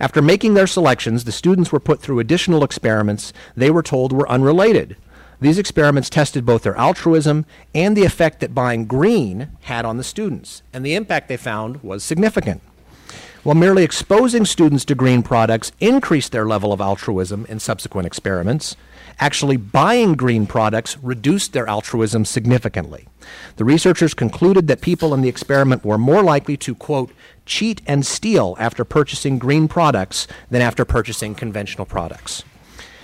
After 0.00 0.22
making 0.22 0.54
their 0.54 0.66
selections, 0.66 1.24
the 1.24 1.32
students 1.32 1.72
were 1.72 1.80
put 1.80 2.00
through 2.00 2.20
additional 2.20 2.64
experiments 2.64 3.34
they 3.54 3.70
were 3.70 3.82
told 3.82 4.12
were 4.12 4.28
unrelated. 4.30 4.96
These 5.40 5.58
experiments 5.58 6.10
tested 6.10 6.44
both 6.44 6.62
their 6.64 6.76
altruism 6.76 7.46
and 7.74 7.96
the 7.96 8.04
effect 8.04 8.40
that 8.40 8.54
buying 8.54 8.86
green 8.86 9.50
had 9.62 9.84
on 9.84 9.96
the 9.96 10.02
students, 10.02 10.62
and 10.72 10.84
the 10.84 10.94
impact 10.96 11.28
they 11.28 11.36
found 11.36 11.82
was 11.82 12.02
significant. 12.02 12.60
while 13.48 13.54
merely 13.54 13.82
exposing 13.82 14.44
students 14.44 14.84
to 14.84 14.94
green 14.94 15.22
products 15.22 15.72
increased 15.80 16.32
their 16.32 16.46
level 16.46 16.72
of 16.72 16.80
altruism 16.80 17.46
in 17.48 17.58
subsequent 17.58 18.06
experiments, 18.06 18.76
actually 19.20 19.56
buying 19.56 20.14
green 20.14 20.46
products 20.46 20.98
reduced 21.02 21.52
their 21.52 21.66
altruism 21.66 22.24
significantly. 22.24 23.06
The 23.56 23.64
researchers 23.64 24.14
concluded 24.14 24.66
that 24.66 24.80
people 24.80 25.14
in 25.14 25.22
the 25.22 25.28
experiment 25.28 25.84
were 25.84 25.98
more 25.98 26.22
likely 26.22 26.56
to, 26.58 26.74
quote, 26.74 27.10
cheat 27.46 27.80
and 27.86 28.04
steal 28.04 28.54
after 28.58 28.84
purchasing 28.84 29.38
green 29.38 29.66
products 29.66 30.26
than 30.50 30.60
after 30.60 30.84
purchasing 30.84 31.34
conventional 31.34 31.86
products. 31.86 32.44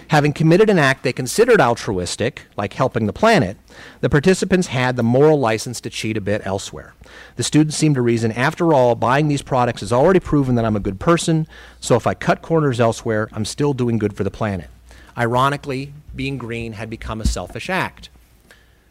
Having 0.08 0.34
committed 0.34 0.70
an 0.70 0.78
act 0.78 1.02
they 1.02 1.12
considered 1.12 1.60
altruistic, 1.60 2.46
like 2.56 2.74
helping 2.74 3.06
the 3.06 3.12
planet, 3.12 3.56
the 4.00 4.10
participants 4.10 4.68
had 4.68 4.96
the 4.96 5.02
moral 5.02 5.38
license 5.38 5.80
to 5.80 5.90
cheat 5.90 6.16
a 6.16 6.20
bit 6.20 6.42
elsewhere. 6.44 6.94
The 7.36 7.42
students 7.42 7.76
seemed 7.76 7.94
to 7.94 8.02
reason, 8.02 8.32
after 8.32 8.72
all, 8.74 8.94
buying 8.94 9.28
these 9.28 9.42
products 9.42 9.80
has 9.80 9.92
already 9.92 10.20
proven 10.20 10.54
that 10.56 10.64
I'm 10.64 10.76
a 10.76 10.80
good 10.80 11.00
person, 11.00 11.46
so 11.80 11.96
if 11.96 12.06
I 12.06 12.14
cut 12.14 12.42
corners 12.42 12.80
elsewhere, 12.80 13.28
I'm 13.32 13.44
still 13.44 13.72
doing 13.72 13.98
good 13.98 14.16
for 14.16 14.24
the 14.24 14.30
planet. 14.30 14.68
Ironically, 15.16 15.92
being 16.14 16.38
green 16.38 16.74
had 16.74 16.90
become 16.90 17.20
a 17.20 17.26
selfish 17.26 17.70
act. 17.70 18.08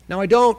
Now, 0.10 0.20
I 0.20 0.26
don't 0.26 0.58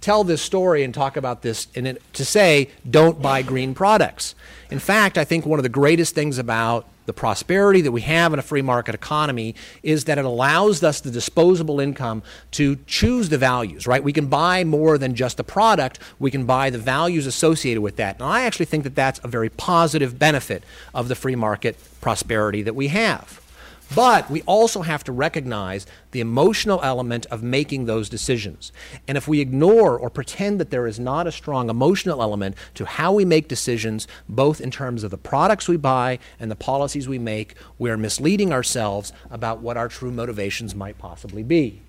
tell 0.00 0.24
this 0.24 0.40
story 0.42 0.82
and 0.82 0.94
talk 0.94 1.16
about 1.16 1.42
this 1.42 1.68
it, 1.74 2.02
to 2.14 2.24
say 2.24 2.70
don't 2.88 3.20
buy 3.20 3.42
green 3.42 3.74
products. 3.74 4.34
In 4.70 4.78
fact, 4.78 5.18
I 5.18 5.24
think 5.24 5.44
one 5.44 5.58
of 5.58 5.62
the 5.62 5.68
greatest 5.68 6.14
things 6.14 6.38
about 6.38 6.86
the 7.10 7.14
prosperity 7.14 7.80
that 7.80 7.90
we 7.90 8.02
have 8.02 8.32
in 8.32 8.38
a 8.38 8.42
free 8.42 8.62
market 8.62 8.94
economy 8.94 9.52
is 9.82 10.04
that 10.04 10.16
it 10.16 10.24
allows 10.24 10.84
us 10.84 11.00
the 11.00 11.10
disposable 11.10 11.80
income 11.80 12.22
to 12.52 12.76
choose 12.86 13.30
the 13.30 13.36
values, 13.36 13.84
right? 13.84 14.04
We 14.04 14.12
can 14.12 14.26
buy 14.26 14.62
more 14.62 14.96
than 14.96 15.16
just 15.16 15.36
the 15.36 15.42
product, 15.42 15.98
we 16.20 16.30
can 16.30 16.46
buy 16.46 16.70
the 16.70 16.78
values 16.78 17.26
associated 17.26 17.80
with 17.80 17.96
that. 17.96 18.20
And 18.20 18.28
I 18.28 18.42
actually 18.42 18.66
think 18.66 18.84
that 18.84 18.94
that's 18.94 19.18
a 19.24 19.28
very 19.28 19.48
positive 19.48 20.20
benefit 20.20 20.62
of 20.94 21.08
the 21.08 21.16
free 21.16 21.34
market 21.34 21.76
prosperity 22.00 22.62
that 22.62 22.76
we 22.76 22.86
have. 22.88 23.40
But 23.94 24.30
we 24.30 24.42
also 24.42 24.82
have 24.82 25.02
to 25.04 25.12
recognize 25.12 25.86
the 26.12 26.20
emotional 26.20 26.80
element 26.82 27.26
of 27.26 27.42
making 27.42 27.86
those 27.86 28.08
decisions. 28.08 28.72
And 29.08 29.18
if 29.18 29.26
we 29.26 29.40
ignore 29.40 29.98
or 29.98 30.10
pretend 30.10 30.60
that 30.60 30.70
there 30.70 30.86
is 30.86 31.00
not 31.00 31.26
a 31.26 31.32
strong 31.32 31.68
emotional 31.68 32.22
element 32.22 32.56
to 32.74 32.84
how 32.84 33.12
we 33.12 33.24
make 33.24 33.48
decisions, 33.48 34.06
both 34.28 34.60
in 34.60 34.70
terms 34.70 35.02
of 35.02 35.10
the 35.10 35.18
products 35.18 35.68
we 35.68 35.76
buy 35.76 36.18
and 36.38 36.50
the 36.50 36.56
policies 36.56 37.08
we 37.08 37.18
make, 37.18 37.54
we 37.78 37.90
are 37.90 37.96
misleading 37.96 38.52
ourselves 38.52 39.12
about 39.30 39.60
what 39.60 39.76
our 39.76 39.88
true 39.88 40.12
motivations 40.12 40.74
might 40.74 40.98
possibly 40.98 41.42
be. 41.42 41.80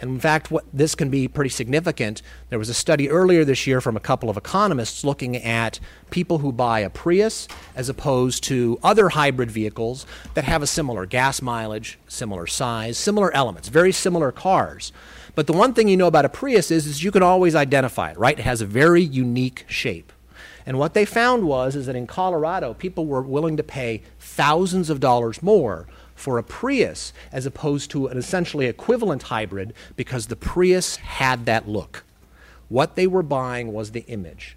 And 0.00 0.10
in 0.10 0.20
fact, 0.20 0.50
what, 0.50 0.64
this 0.72 0.94
can 0.94 1.08
be 1.08 1.26
pretty 1.26 1.48
significant. 1.48 2.20
There 2.50 2.58
was 2.58 2.68
a 2.68 2.74
study 2.74 3.08
earlier 3.08 3.44
this 3.44 3.66
year 3.66 3.80
from 3.80 3.96
a 3.96 4.00
couple 4.00 4.28
of 4.28 4.36
economists 4.36 5.04
looking 5.04 5.36
at 5.36 5.80
people 6.10 6.38
who 6.38 6.52
buy 6.52 6.80
a 6.80 6.90
Prius 6.90 7.48
as 7.74 7.88
opposed 7.88 8.44
to 8.44 8.78
other 8.82 9.10
hybrid 9.10 9.50
vehicles 9.50 10.06
that 10.34 10.44
have 10.44 10.62
a 10.62 10.66
similar 10.66 11.06
gas 11.06 11.40
mileage, 11.40 11.98
similar 12.08 12.46
size, 12.46 12.98
similar 12.98 13.34
elements, 13.34 13.68
very 13.68 13.92
similar 13.92 14.30
cars. 14.32 14.92
But 15.34 15.46
the 15.46 15.52
one 15.52 15.72
thing 15.72 15.88
you 15.88 15.96
know 15.96 16.06
about 16.06 16.24
a 16.24 16.30
Prius 16.30 16.70
is, 16.70 16.86
is 16.86 17.02
you 17.02 17.10
can 17.10 17.22
always 17.22 17.54
identify 17.54 18.10
it, 18.10 18.18
right? 18.18 18.38
It 18.38 18.42
has 18.42 18.60
a 18.60 18.66
very 18.66 19.02
unique 19.02 19.64
shape. 19.68 20.12
And 20.66 20.78
what 20.78 20.94
they 20.94 21.04
found 21.04 21.46
was 21.46 21.76
is 21.76 21.86
that 21.86 21.94
in 21.94 22.06
Colorado, 22.06 22.74
people 22.74 23.06
were 23.06 23.22
willing 23.22 23.56
to 23.56 23.62
pay 23.62 24.02
thousands 24.18 24.90
of 24.90 24.98
dollars 24.98 25.42
more 25.42 25.86
for 26.16 26.38
a 26.38 26.42
Prius 26.42 27.12
as 27.30 27.46
opposed 27.46 27.90
to 27.92 28.08
an 28.08 28.18
essentially 28.18 28.66
equivalent 28.66 29.24
hybrid 29.24 29.72
because 29.94 30.26
the 30.26 30.36
Prius 30.36 30.96
had 30.96 31.46
that 31.46 31.68
look. 31.68 32.02
What 32.68 32.96
they 32.96 33.06
were 33.06 33.22
buying 33.22 33.72
was 33.72 33.92
the 33.92 34.04
image. 34.08 34.56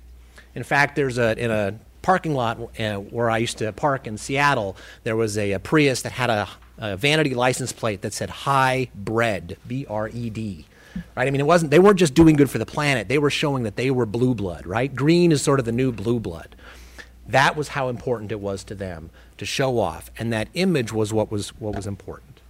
In 0.56 0.64
fact, 0.64 0.96
there's 0.96 1.20
a 1.20 1.38
in 1.38 1.52
a 1.52 1.76
parking 2.02 2.34
lot 2.34 2.60
uh, 2.80 2.96
where 2.96 3.30
I 3.30 3.38
used 3.38 3.58
to 3.60 3.72
park 3.72 4.08
in 4.08 4.18
Seattle, 4.18 4.76
there 5.04 5.16
was 5.16 5.38
a, 5.38 5.52
a 5.52 5.60
Prius 5.60 6.02
that 6.02 6.14
had 6.14 6.30
a, 6.30 6.48
a, 6.78 6.98
vanity 6.98 7.36
license 7.36 7.72
plate 7.72 8.02
that 8.02 8.14
said 8.14 8.30
"High 8.30 8.90
Bred," 8.96 9.58
B 9.68 9.86
R 9.88 10.10
E 10.10 10.30
D. 10.30 10.66
Right? 11.16 11.28
I 11.28 11.32
mean, 11.32 11.40
it 11.40 11.46
wasn't. 11.46 11.72
They 11.72 11.80
weren't 11.80 12.00
just 12.00 12.14
doing 12.14 12.36
good 12.36 12.50
for 12.50 12.58
the 12.58 12.66
planet. 12.66 13.08
They 13.08 13.20
were 13.20 13.30
showing 13.30 13.64
that 13.64 13.76
they 13.76 13.92
were 13.92 14.06
blue 14.06 14.34
blood. 14.34 14.66
Right? 14.66 14.94
Green 14.94 15.32
is 15.32 15.42
sort 15.42 15.60
of 15.60 15.66
the 15.66 15.72
new 15.72 15.92
blue 15.92 16.20
blood. 16.20 16.56
That 17.30 17.56
was 17.56 17.70
how 17.70 17.90
important 17.90 18.32
it 18.32 18.40
was 18.40 18.64
to 18.66 18.76
them 18.76 19.12
to 19.38 19.46
show 19.46 19.80
off, 19.80 20.10
and 20.18 20.34
that 20.34 20.48
image 20.56 20.92
was 20.92 21.14
what 21.14 21.32
was 21.32 21.50
what 21.60 21.76
was 21.76 21.86
important. 21.86 22.42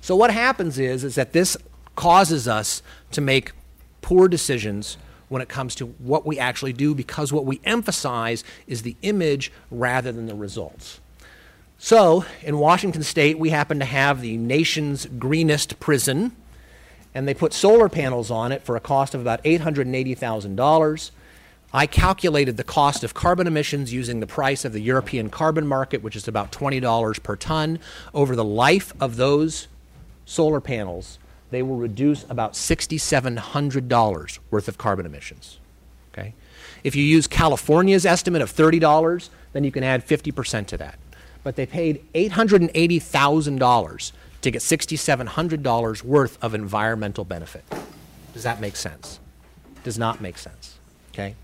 So 0.00 0.14
what 0.14 0.30
happens 0.30 0.78
is 0.78 1.02
is 1.02 1.16
that 1.16 1.32
this 1.32 1.56
causes 1.96 2.46
us 2.46 2.80
to 3.10 3.20
make 3.20 3.52
poor 4.02 4.28
decisions 4.28 4.96
when 5.28 5.42
it 5.42 5.48
comes 5.48 5.74
to 5.74 5.86
what 5.86 6.24
we 6.24 6.38
actually 6.38 6.72
do 6.72 6.94
because 6.94 7.32
what 7.32 7.44
we 7.44 7.60
emphasize 7.64 8.44
is 8.68 8.82
the 8.82 8.96
image 9.02 9.52
rather 9.70 10.12
than 10.12 10.26
the 10.26 10.34
results. 10.34 11.00
So, 11.76 12.24
in 12.42 12.58
Washington 12.58 13.02
state, 13.02 13.38
we 13.38 13.50
happen 13.50 13.78
to 13.80 13.84
have 13.84 14.20
the 14.20 14.36
nation's 14.36 15.06
greenest 15.06 15.78
prison, 15.78 16.34
and 17.14 17.28
they 17.28 17.34
put 17.34 17.52
solar 17.52 17.88
panels 17.88 18.30
on 18.30 18.50
it 18.50 18.62
for 18.62 18.74
a 18.74 18.80
cost 18.80 19.14
of 19.14 19.20
about 19.20 19.42
$880,000. 19.44 21.10
I 21.72 21.86
calculated 21.86 22.56
the 22.56 22.64
cost 22.64 23.04
of 23.04 23.12
carbon 23.12 23.46
emissions 23.46 23.92
using 23.92 24.20
the 24.20 24.26
price 24.26 24.64
of 24.64 24.72
the 24.72 24.80
European 24.80 25.28
carbon 25.28 25.66
market, 25.66 26.02
which 26.02 26.16
is 26.16 26.26
about 26.26 26.50
$20 26.50 27.22
per 27.22 27.36
ton. 27.36 27.78
Over 28.14 28.34
the 28.34 28.44
life 28.44 28.94
of 29.00 29.16
those 29.16 29.68
solar 30.24 30.62
panels, 30.62 31.18
they 31.50 31.62
will 31.62 31.76
reduce 31.76 32.24
about 32.30 32.54
$6,700 32.54 34.38
worth 34.50 34.68
of 34.68 34.78
carbon 34.78 35.04
emissions. 35.04 35.58
Okay? 36.12 36.32
If 36.84 36.96
you 36.96 37.04
use 37.04 37.26
California's 37.26 38.06
estimate 38.06 38.40
of 38.40 38.50
$30, 38.50 39.28
then 39.52 39.64
you 39.64 39.70
can 39.70 39.84
add 39.84 40.06
50% 40.06 40.66
to 40.68 40.78
that. 40.78 40.98
But 41.44 41.56
they 41.56 41.66
paid 41.66 42.02
$880,000 42.14 44.12
to 44.40 44.50
get 44.50 44.62
$6,700 44.62 46.02
worth 46.02 46.38
of 46.42 46.54
environmental 46.54 47.24
benefit. 47.24 47.64
Does 48.32 48.44
that 48.44 48.58
make 48.58 48.76
sense? 48.76 49.20
Does 49.84 49.98
not 49.98 50.22
make 50.22 50.38
sense. 50.38 50.78
Okay? 51.12 51.34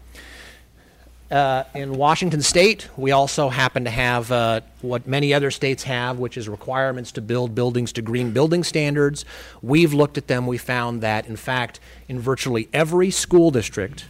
Uh, 1.31 1.65
in 1.75 1.97
Washington 1.97 2.43
state, 2.43 2.89
we 2.97 3.11
also 3.11 3.49
happen 3.49 3.85
to 3.85 3.91
have 3.91 4.31
uh, 4.31 4.61
what 4.83 5.07
many 5.07 5.33
other 5.33 5.51
states 5.51 5.83
have, 5.85 6.19
which 6.19 6.37
is 6.37 6.49
requirements 6.49 7.13
to 7.13 7.23
build 7.23 7.55
buildings 7.55 7.93
to 7.93 8.03
green 8.03 8.31
building 8.31 8.63
standards. 8.63 9.25
We've 9.63 9.95
looked 9.95 10.19
at 10.19 10.27
them. 10.27 10.47
We 10.47 10.59
found 10.59 11.01
that, 11.01 11.27
in 11.27 11.37
fact, 11.37 11.81
in 12.09 12.21
virtually 12.21 12.69
every 12.73 13.11
school 13.11 13.51
district 13.51 14.05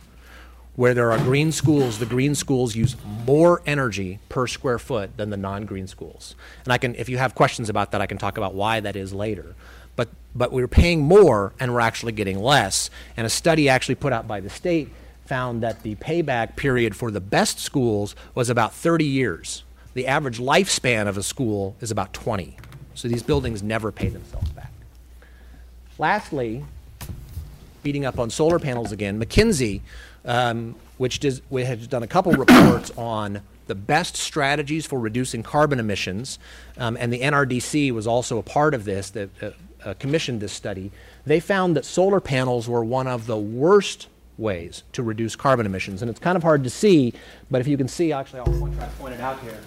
where 0.77 0.93
there 0.93 1.13
are 1.13 1.19
green 1.19 1.53
schools, 1.53 2.01
the 2.01 2.07
green 2.07 2.35
schools 2.35 2.75
use 2.75 2.97
more 3.25 3.63
energy 3.65 4.19
per 4.29 4.49
square 4.49 4.79
foot 4.81 5.17
than 5.17 5.31
the 5.31 5.37
non-green 5.37 5.87
schools. 5.87 6.35
And 6.65 6.73
I 6.73 6.79
can, 6.79 6.97
if 6.97 7.09
you 7.09 7.17
have 7.19 7.37
questions 7.37 7.69
about 7.69 7.93
that, 7.93 8.01
I 8.01 8.07
can 8.07 8.19
talk 8.19 8.37
about 8.39 8.55
why 8.55 8.81
that 8.81 8.97
is 8.97 9.13
later. 9.13 9.55
But, 9.95 10.09
but 10.35 10.51
we're 10.51 10.67
paying 10.67 11.01
more 11.01 11.53
and 11.61 11.73
we're 11.73 11.81
actually 11.81 12.11
getting 12.11 12.41
less. 12.41 12.91
And 13.17 13.25
a 13.25 13.31
study 13.31 13.69
actually 13.69 13.95
put 13.95 14.13
out 14.13 14.27
by 14.27 14.41
the 14.41 14.51
state 14.51 14.91
found 15.27 15.63
that 15.63 15.83
the 15.83 15.95
payback 15.97 16.57
period 16.57 16.95
for 16.95 17.11
the 17.11 17.21
best 17.21 17.59
schools 17.59 18.15
was 18.35 18.51
about 18.51 18.75
30 18.75 19.05
years. 19.05 19.65
The 19.95 20.07
average 20.07 20.39
lifespan 20.39 21.07
of 21.07 21.17
a 21.17 21.23
school 21.23 21.77
is 21.81 21.91
about 21.91 22.13
20. 22.13 22.57
So 22.95 23.09
these 23.09 23.23
buildings 23.23 23.63
never 23.63 23.91
pay 23.91 24.09
themselves 24.09 24.51
back. 24.51 24.71
Lastly, 25.99 26.65
beating 27.83 28.05
up 28.05 28.19
on 28.19 28.31
solar 28.31 28.59
panels 28.59 28.93
again, 28.93 29.21
McKinsey, 29.21 29.81
um, 30.25 30.75
which 30.97 31.21
does, 31.21 31.43
has 31.53 31.87
done 31.87 32.03
a 32.03 32.07
couple 32.07 32.33
reports 32.47 32.91
on 32.97 33.41
the 33.67 33.75
best 33.75 34.17
strategies 34.17 34.85
for 34.85 34.99
reducing 34.99 35.43
carbon 35.43 35.79
emissions, 35.79 36.39
um, 36.77 36.97
and 37.01 37.13
the 37.13 37.21
NRDC 37.21 37.93
was 37.93 38.07
also 38.07 38.39
a 38.39 38.43
part 38.43 38.75
of 38.75 38.85
this, 38.85 39.11
that 39.11 39.31
uh, 39.43 39.51
uh, 39.85 39.95
commissioned 39.99 40.41
this 40.41 40.53
study. 40.53 40.91
They 41.25 41.41
found 41.41 41.77
that 41.77 41.85
solar 41.85 42.21
panels 42.21 42.69
were 42.69 42.85
one 42.85 43.07
of 43.07 43.27
the 43.27 43.37
worst 43.37 44.09
ways 44.39 44.83
to 44.93 45.03
reduce 45.03 45.37
carbon 45.37 45.67
emissions. 45.67 46.03
And 46.03 46.11
it's 46.11 46.21
kind 46.21 46.37
of 46.37 46.43
hard 46.43 46.65
to 46.65 46.71
see, 46.71 47.13
but 47.51 47.61
if 47.61 47.67
you 47.67 47.77
can 47.77 47.89
see, 47.89 48.13
actually, 48.13 48.41
I'll 48.41 48.47
try 48.47 48.87
to 48.87 48.93
point 48.99 49.15
it 49.15 49.21
out 49.21 49.41
here. 49.41 49.59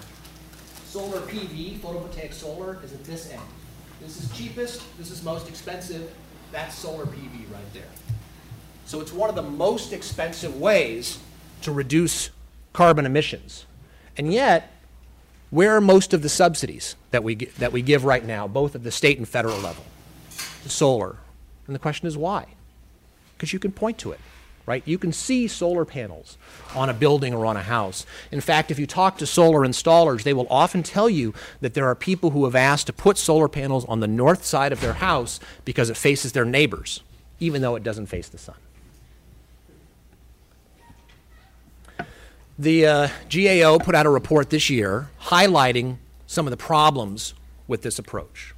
Solar 0.85 1.21
PV, 1.21 1.79
photovoltaic 1.79 2.33
solar, 2.33 2.79
is 2.83 2.93
at 2.93 3.03
this 3.03 3.31
end. 3.31 3.41
This 4.01 4.21
is 4.21 4.31
cheapest, 4.37 4.83
this 4.97 5.11
is 5.11 5.23
most 5.23 5.47
expensive. 5.47 6.11
That's 6.51 6.75
solar 6.75 7.05
PV 7.05 7.51
right 7.51 7.73
there. 7.73 7.83
So 8.85 9.01
it's 9.01 9.11
one 9.11 9.29
of 9.29 9.35
the 9.35 9.41
most 9.41 9.91
expensive 9.91 10.55
ways 10.59 11.19
to 11.61 11.71
reduce 11.71 12.29
carbon 12.73 13.05
emissions. 13.05 13.65
And 14.15 14.31
yet, 14.31 14.73
where 15.49 15.75
are 15.75 15.81
most 15.81 16.13
of 16.13 16.21
the 16.21 16.29
subsidies 16.29 16.95
that 17.11 17.23
we, 17.23 17.35
that 17.35 17.71
we 17.71 17.81
give 17.81 18.05
right 18.05 18.23
now, 18.23 18.47
both 18.47 18.75
at 18.75 18.83
the 18.83 18.91
state 18.91 19.17
and 19.17 19.27
federal 19.27 19.57
level? 19.59 19.83
To 20.63 20.69
solar. 20.69 21.17
And 21.65 21.75
the 21.75 21.79
question 21.79 22.07
is 22.07 22.17
why? 22.17 22.45
Because 23.35 23.51
you 23.51 23.59
can 23.59 23.71
point 23.71 23.97
to 23.99 24.11
it 24.11 24.19
right? 24.67 24.83
You 24.85 24.99
can 24.99 25.13
see 25.13 25.47
solar 25.47 25.85
panels 25.85 26.37
on 26.75 26.89
a 26.89 26.93
building 26.93 27.33
or 27.33 27.45
on 27.45 27.57
a 27.57 27.63
house. 27.63 28.05
In 28.31 28.41
fact, 28.41 28.69
if 28.69 28.77
you 28.77 28.85
talk 28.85 29.17
to 29.17 29.25
solar 29.25 29.61
installers, 29.61 30.23
they 30.23 30.33
will 30.33 30.45
often 30.49 30.83
tell 30.83 31.09
you 31.09 31.33
that 31.61 31.73
there 31.73 31.87
are 31.87 31.95
people 31.95 32.31
who 32.31 32.43
have 32.43 32.53
asked 32.53 32.85
to 32.87 32.93
put 32.93 33.17
solar 33.17 33.47
panels 33.47 33.85
on 33.85 34.01
the 34.01 34.07
north 34.07 34.45
side 34.45 34.73
of 34.73 34.81
their 34.81 34.93
house 34.93 35.39
because 35.63 35.89
it 35.89 35.95
faces 35.95 36.33
their 36.33 36.45
neighbors, 36.45 37.01
even 37.39 37.61
though 37.61 37.75
it 37.75 37.81
doesn't 37.81 38.07
face 38.07 38.27
the 38.27 38.37
sun. 38.37 38.55
The 42.59 42.85
uh, 42.85 43.07
GAO 43.29 43.79
put 43.79 43.95
out 43.95 44.05
a 44.05 44.09
report 44.09 44.49
this 44.49 44.69
year 44.69 45.09
highlighting 45.21 45.97
some 46.25 46.45
of 46.45 46.51
the 46.51 46.57
problems 46.57 47.33
with 47.67 47.83
this 47.83 47.97
approach. 47.97 48.53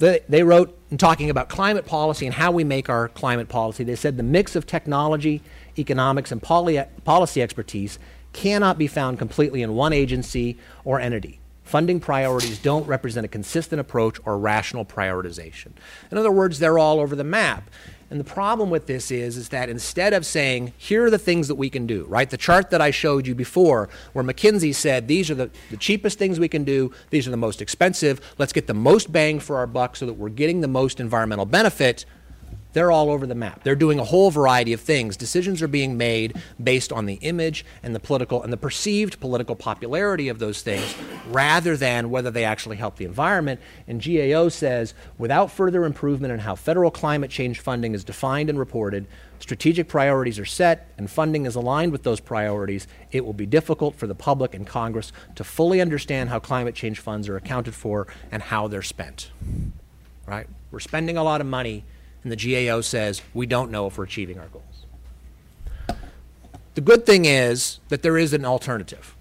They, 0.00 0.42
wrote 0.42 0.78
in 0.90 0.96
talking 0.96 1.28
about 1.28 1.50
climate 1.50 1.84
policy 1.84 2.24
and 2.24 2.34
how 2.34 2.52
we 2.52 2.64
make 2.64 2.88
our 2.88 3.08
climate 3.08 3.50
policy, 3.50 3.84
they 3.84 3.96
said 3.96 4.16
the 4.16 4.22
mix 4.22 4.56
of 4.56 4.66
technology, 4.66 5.42
economics, 5.78 6.32
and 6.32 6.42
poly- 6.42 6.82
policy 7.04 7.42
expertise 7.42 7.98
cannot 8.32 8.78
be 8.78 8.86
found 8.86 9.18
completely 9.18 9.60
in 9.60 9.74
one 9.74 9.92
agency 9.92 10.56
or 10.84 11.00
entity. 11.00 11.38
Funding 11.64 12.00
priorities 12.00 12.58
don't 12.58 12.86
represent 12.86 13.26
a 13.26 13.28
consistent 13.28 13.78
approach 13.78 14.18
or 14.24 14.38
rational 14.38 14.86
prioritization. 14.86 15.72
In 16.10 16.16
other 16.16 16.32
words, 16.32 16.60
they're 16.60 16.78
all 16.78 16.98
over 16.98 17.14
the 17.14 17.22
map. 17.22 17.70
And 18.10 18.18
the 18.18 18.24
problem 18.24 18.70
with 18.70 18.86
this 18.86 19.12
is, 19.12 19.36
is 19.36 19.50
that 19.50 19.68
instead 19.68 20.12
of 20.12 20.26
saying, 20.26 20.72
here 20.76 21.04
are 21.04 21.10
the 21.10 21.18
things 21.18 21.46
that 21.46 21.54
we 21.54 21.70
can 21.70 21.86
do, 21.86 22.04
right? 22.06 22.28
The 22.28 22.36
chart 22.36 22.70
that 22.70 22.80
I 22.80 22.90
showed 22.90 23.24
you 23.24 23.36
before, 23.36 23.88
where 24.12 24.24
McKinsey 24.24 24.74
said, 24.74 25.06
these 25.06 25.30
are 25.30 25.36
the, 25.36 25.50
the 25.70 25.76
cheapest 25.76 26.18
things 26.18 26.40
we 26.40 26.48
can 26.48 26.64
do, 26.64 26.90
these 27.10 27.28
are 27.28 27.30
the 27.30 27.36
most 27.36 27.62
expensive, 27.62 28.20
let's 28.36 28.52
get 28.52 28.66
the 28.66 28.74
most 28.74 29.12
bang 29.12 29.38
for 29.38 29.58
our 29.58 29.66
buck 29.68 29.94
so 29.94 30.06
that 30.06 30.14
we're 30.14 30.28
getting 30.28 30.60
the 30.60 30.68
most 30.68 30.98
environmental 30.98 31.46
benefit 31.46 32.04
they're 32.72 32.90
all 32.90 33.10
over 33.10 33.26
the 33.26 33.34
map. 33.34 33.64
They're 33.64 33.74
doing 33.74 33.98
a 33.98 34.04
whole 34.04 34.30
variety 34.30 34.72
of 34.72 34.80
things. 34.80 35.16
Decisions 35.16 35.62
are 35.62 35.68
being 35.68 35.96
made 35.96 36.36
based 36.62 36.92
on 36.92 37.06
the 37.06 37.14
image 37.14 37.64
and 37.82 37.94
the 37.94 38.00
political 38.00 38.42
and 38.42 38.52
the 38.52 38.56
perceived 38.56 39.20
political 39.20 39.56
popularity 39.56 40.28
of 40.28 40.38
those 40.38 40.62
things 40.62 40.94
rather 41.28 41.76
than 41.76 42.10
whether 42.10 42.30
they 42.30 42.44
actually 42.44 42.76
help 42.76 42.96
the 42.96 43.04
environment. 43.04 43.60
And 43.88 44.02
GAO 44.02 44.48
says 44.48 44.94
without 45.18 45.50
further 45.50 45.84
improvement 45.84 46.32
in 46.32 46.40
how 46.40 46.54
federal 46.54 46.90
climate 46.90 47.30
change 47.30 47.60
funding 47.60 47.94
is 47.94 48.04
defined 48.04 48.48
and 48.48 48.58
reported, 48.58 49.06
strategic 49.40 49.88
priorities 49.88 50.38
are 50.38 50.44
set, 50.44 50.92
and 50.98 51.10
funding 51.10 51.46
is 51.46 51.56
aligned 51.56 51.92
with 51.92 52.02
those 52.02 52.20
priorities, 52.20 52.86
it 53.10 53.24
will 53.24 53.32
be 53.32 53.46
difficult 53.46 53.94
for 53.96 54.06
the 54.06 54.14
public 54.14 54.54
and 54.54 54.66
Congress 54.66 55.12
to 55.34 55.42
fully 55.42 55.80
understand 55.80 56.28
how 56.28 56.38
climate 56.38 56.74
change 56.74 57.00
funds 57.00 57.28
are 57.28 57.36
accounted 57.36 57.74
for 57.74 58.06
and 58.30 58.42
how 58.42 58.68
they're 58.68 58.82
spent. 58.82 59.30
Right? 60.26 60.46
We're 60.70 60.80
spending 60.80 61.16
a 61.16 61.24
lot 61.24 61.40
of 61.40 61.46
money 61.46 61.84
and 62.22 62.32
the 62.32 62.36
GAO 62.68 62.80
says 62.80 63.22
we 63.34 63.46
don't 63.46 63.70
know 63.70 63.86
if 63.86 63.98
we're 63.98 64.04
achieving 64.04 64.38
our 64.38 64.48
goals. 64.48 64.64
The 66.74 66.80
good 66.80 67.04
thing 67.04 67.24
is 67.24 67.80
that 67.88 68.02
there 68.02 68.16
is 68.16 68.32
an 68.32 68.44
alternative. 68.44 69.14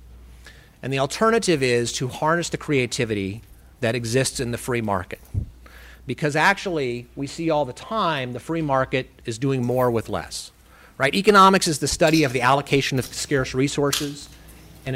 And 0.81 0.93
the 0.93 0.99
alternative 0.99 1.61
is 1.61 1.91
to 1.93 2.07
harness 2.07 2.49
the 2.49 2.57
creativity 2.57 3.41
that 3.81 3.95
exists 3.95 4.39
in 4.39 4.51
the 4.51 4.57
free 4.57 4.81
market. 4.81 5.19
Because 6.05 6.35
actually, 6.35 7.07
we 7.15 7.27
see 7.27 7.49
all 7.49 7.65
the 7.65 7.73
time 7.73 8.33
the 8.33 8.39
free 8.39 8.61
market 8.61 9.09
is 9.25 9.37
doing 9.37 9.65
more 9.65 9.91
with 9.91 10.09
less. 10.09 10.51
Right? 10.97 11.13
Economics 11.13 11.67
is 11.67 11.79
the 11.79 11.87
study 11.87 12.23
of 12.23 12.33
the 12.33 12.41
allocation 12.41 12.99
of 12.99 13.05
scarce 13.05 13.53
resources 13.53 14.29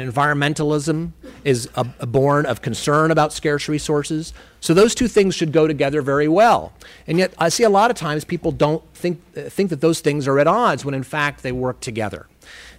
and 0.00 0.12
environmentalism 0.12 1.12
is 1.44 1.68
a, 1.76 1.86
a 2.00 2.06
born 2.06 2.46
of 2.46 2.62
concern 2.62 3.10
about 3.10 3.32
scarce 3.32 3.68
resources. 3.68 4.34
So 4.60 4.74
those 4.74 4.94
two 4.94 5.08
things 5.08 5.34
should 5.34 5.52
go 5.52 5.66
together 5.68 6.02
very 6.02 6.26
well. 6.26 6.72
And 7.06 7.18
yet, 7.18 7.32
I 7.38 7.48
see 7.48 7.62
a 7.62 7.70
lot 7.70 7.90
of 7.90 7.96
times 7.96 8.24
people 8.24 8.50
don't 8.50 8.82
think, 8.94 9.22
think 9.34 9.70
that 9.70 9.80
those 9.80 10.00
things 10.00 10.26
are 10.26 10.38
at 10.38 10.46
odds 10.46 10.84
when 10.84 10.94
in 10.94 11.04
fact 11.04 11.42
they 11.42 11.52
work 11.52 11.80
together. 11.80 12.26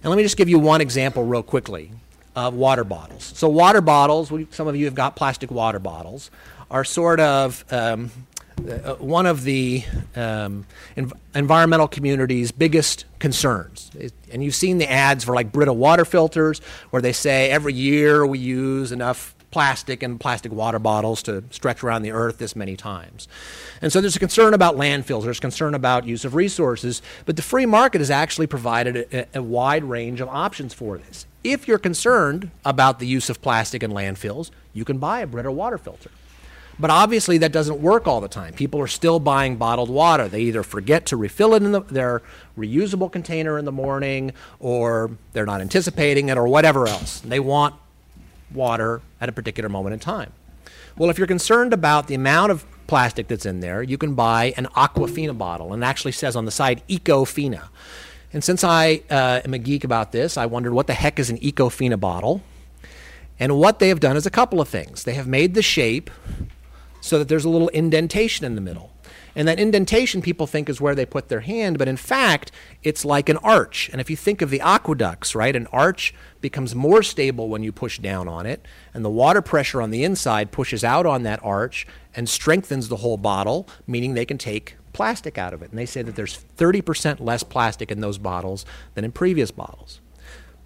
And 0.02 0.10
let 0.10 0.16
me 0.16 0.22
just 0.22 0.36
give 0.36 0.48
you 0.48 0.58
one 0.58 0.80
example, 0.80 1.24
real 1.24 1.42
quickly, 1.42 1.90
of 2.34 2.54
water 2.54 2.84
bottles. 2.84 3.32
So, 3.34 3.48
water 3.48 3.80
bottles, 3.80 4.30
we, 4.30 4.46
some 4.50 4.68
of 4.68 4.76
you 4.76 4.84
have 4.84 4.94
got 4.94 5.16
plastic 5.16 5.50
water 5.50 5.78
bottles, 5.78 6.30
are 6.70 6.84
sort 6.84 7.20
of 7.20 7.64
um, 7.70 8.10
uh, 8.58 8.94
one 8.94 9.26
of 9.26 9.44
the 9.44 9.84
um, 10.14 10.66
env- 10.96 11.12
environmental 11.34 11.88
community's 11.88 12.52
biggest 12.52 13.04
concerns. 13.18 13.90
And 14.32 14.42
you've 14.42 14.54
seen 14.54 14.78
the 14.78 14.90
ads 14.90 15.24
for 15.24 15.34
like 15.34 15.52
Brita 15.52 15.72
water 15.72 16.04
filters, 16.04 16.60
where 16.90 17.02
they 17.02 17.12
say 17.12 17.50
every 17.50 17.74
year 17.74 18.26
we 18.26 18.38
use 18.38 18.92
enough 18.92 19.34
plastic 19.50 20.02
and 20.02 20.20
plastic 20.20 20.52
water 20.52 20.78
bottles 20.78 21.22
to 21.22 21.42
stretch 21.50 21.82
around 21.82 22.02
the 22.02 22.10
earth 22.10 22.38
this 22.38 22.54
many 22.54 22.76
times. 22.76 23.28
And 23.80 23.92
so 23.92 24.00
there's 24.00 24.16
a 24.16 24.18
concern 24.18 24.52
about 24.52 24.76
landfills, 24.76 25.24
there's 25.24 25.40
concern 25.40 25.74
about 25.74 26.04
use 26.04 26.24
of 26.24 26.34
resources, 26.34 27.00
but 27.24 27.36
the 27.36 27.42
free 27.42 27.66
market 27.66 28.00
has 28.00 28.10
actually 28.10 28.48
provided 28.48 28.96
a, 29.14 29.38
a 29.38 29.42
wide 29.42 29.84
range 29.84 30.20
of 30.20 30.28
options 30.28 30.74
for 30.74 30.98
this. 30.98 31.26
If 31.44 31.68
you're 31.68 31.78
concerned 31.78 32.50
about 32.64 32.98
the 32.98 33.06
use 33.06 33.30
of 33.30 33.40
plastic 33.40 33.82
in 33.82 33.92
landfills, 33.92 34.50
you 34.74 34.84
can 34.84 34.98
buy 34.98 35.20
a 35.20 35.26
Brita 35.26 35.52
water 35.52 35.78
filter. 35.78 36.10
But 36.78 36.90
obviously, 36.90 37.38
that 37.38 37.52
doesn't 37.52 37.80
work 37.80 38.06
all 38.06 38.20
the 38.20 38.28
time. 38.28 38.52
People 38.52 38.80
are 38.80 38.86
still 38.86 39.18
buying 39.18 39.56
bottled 39.56 39.88
water. 39.88 40.28
They 40.28 40.42
either 40.42 40.62
forget 40.62 41.06
to 41.06 41.16
refill 41.16 41.54
it 41.54 41.62
in 41.62 41.72
the, 41.72 41.80
their 41.80 42.22
reusable 42.56 43.10
container 43.10 43.58
in 43.58 43.64
the 43.64 43.72
morning, 43.72 44.32
or 44.60 45.10
they're 45.32 45.46
not 45.46 45.60
anticipating 45.62 46.28
it, 46.28 46.36
or 46.36 46.46
whatever 46.46 46.86
else. 46.86 47.20
They 47.20 47.40
want 47.40 47.74
water 48.52 49.00
at 49.20 49.28
a 49.28 49.32
particular 49.32 49.68
moment 49.70 49.94
in 49.94 50.00
time. 50.00 50.32
Well, 50.98 51.08
if 51.08 51.18
you're 51.18 51.26
concerned 51.26 51.72
about 51.72 52.08
the 52.08 52.14
amount 52.14 52.52
of 52.52 52.64
plastic 52.86 53.28
that's 53.28 53.46
in 53.46 53.60
there, 53.60 53.82
you 53.82 53.98
can 53.98 54.14
buy 54.14 54.52
an 54.56 54.66
Aquafina 54.76 55.36
bottle, 55.36 55.72
and 55.72 55.82
it 55.82 55.86
actually 55.86 56.12
says 56.12 56.36
on 56.36 56.44
the 56.44 56.50
side 56.50 56.82
Ecofina. 56.88 57.68
And 58.32 58.44
since 58.44 58.64
I 58.64 59.02
uh, 59.10 59.40
am 59.44 59.54
a 59.54 59.58
geek 59.58 59.84
about 59.84 60.12
this, 60.12 60.36
I 60.36 60.44
wondered 60.46 60.74
what 60.74 60.86
the 60.86 60.94
heck 60.94 61.18
is 61.18 61.30
an 61.30 61.38
Ecofina 61.38 61.98
bottle. 61.98 62.42
And 63.38 63.58
what 63.58 63.78
they 63.78 63.88
have 63.88 64.00
done 64.00 64.16
is 64.16 64.26
a 64.26 64.30
couple 64.30 64.60
of 64.60 64.68
things. 64.68 65.04
They 65.04 65.14
have 65.14 65.26
made 65.26 65.54
the 65.54 65.62
shape 65.62 66.10
so 67.06 67.18
that 67.18 67.28
there's 67.28 67.44
a 67.44 67.48
little 67.48 67.68
indentation 67.68 68.44
in 68.44 68.54
the 68.54 68.60
middle. 68.60 68.92
And 69.36 69.46
that 69.46 69.60
indentation 69.60 70.22
people 70.22 70.46
think 70.46 70.68
is 70.68 70.80
where 70.80 70.94
they 70.94 71.04
put 71.04 71.28
their 71.28 71.40
hand, 71.40 71.78
but 71.78 71.88
in 71.88 71.98
fact, 71.98 72.50
it's 72.82 73.04
like 73.04 73.28
an 73.28 73.36
arch. 73.38 73.90
And 73.92 74.00
if 74.00 74.08
you 74.08 74.16
think 74.16 74.40
of 74.40 74.48
the 74.48 74.62
aqueducts, 74.62 75.34
right, 75.34 75.54
an 75.54 75.66
arch 75.68 76.14
becomes 76.40 76.74
more 76.74 77.02
stable 77.02 77.50
when 77.50 77.62
you 77.62 77.70
push 77.70 77.98
down 77.98 78.28
on 78.28 78.46
it, 78.46 78.64
and 78.94 79.04
the 79.04 79.10
water 79.10 79.42
pressure 79.42 79.82
on 79.82 79.90
the 79.90 80.04
inside 80.04 80.52
pushes 80.52 80.82
out 80.82 81.04
on 81.04 81.22
that 81.24 81.38
arch 81.44 81.86
and 82.14 82.28
strengthens 82.28 82.88
the 82.88 82.96
whole 82.96 83.18
bottle, 83.18 83.68
meaning 83.86 84.14
they 84.14 84.24
can 84.24 84.38
take 84.38 84.76
plastic 84.94 85.36
out 85.36 85.52
of 85.52 85.62
it. 85.62 85.68
And 85.68 85.78
they 85.78 85.86
say 85.86 86.00
that 86.00 86.16
there's 86.16 86.42
30% 86.56 87.20
less 87.20 87.42
plastic 87.42 87.92
in 87.92 88.00
those 88.00 88.16
bottles 88.16 88.64
than 88.94 89.04
in 89.04 89.12
previous 89.12 89.50
bottles. 89.50 90.00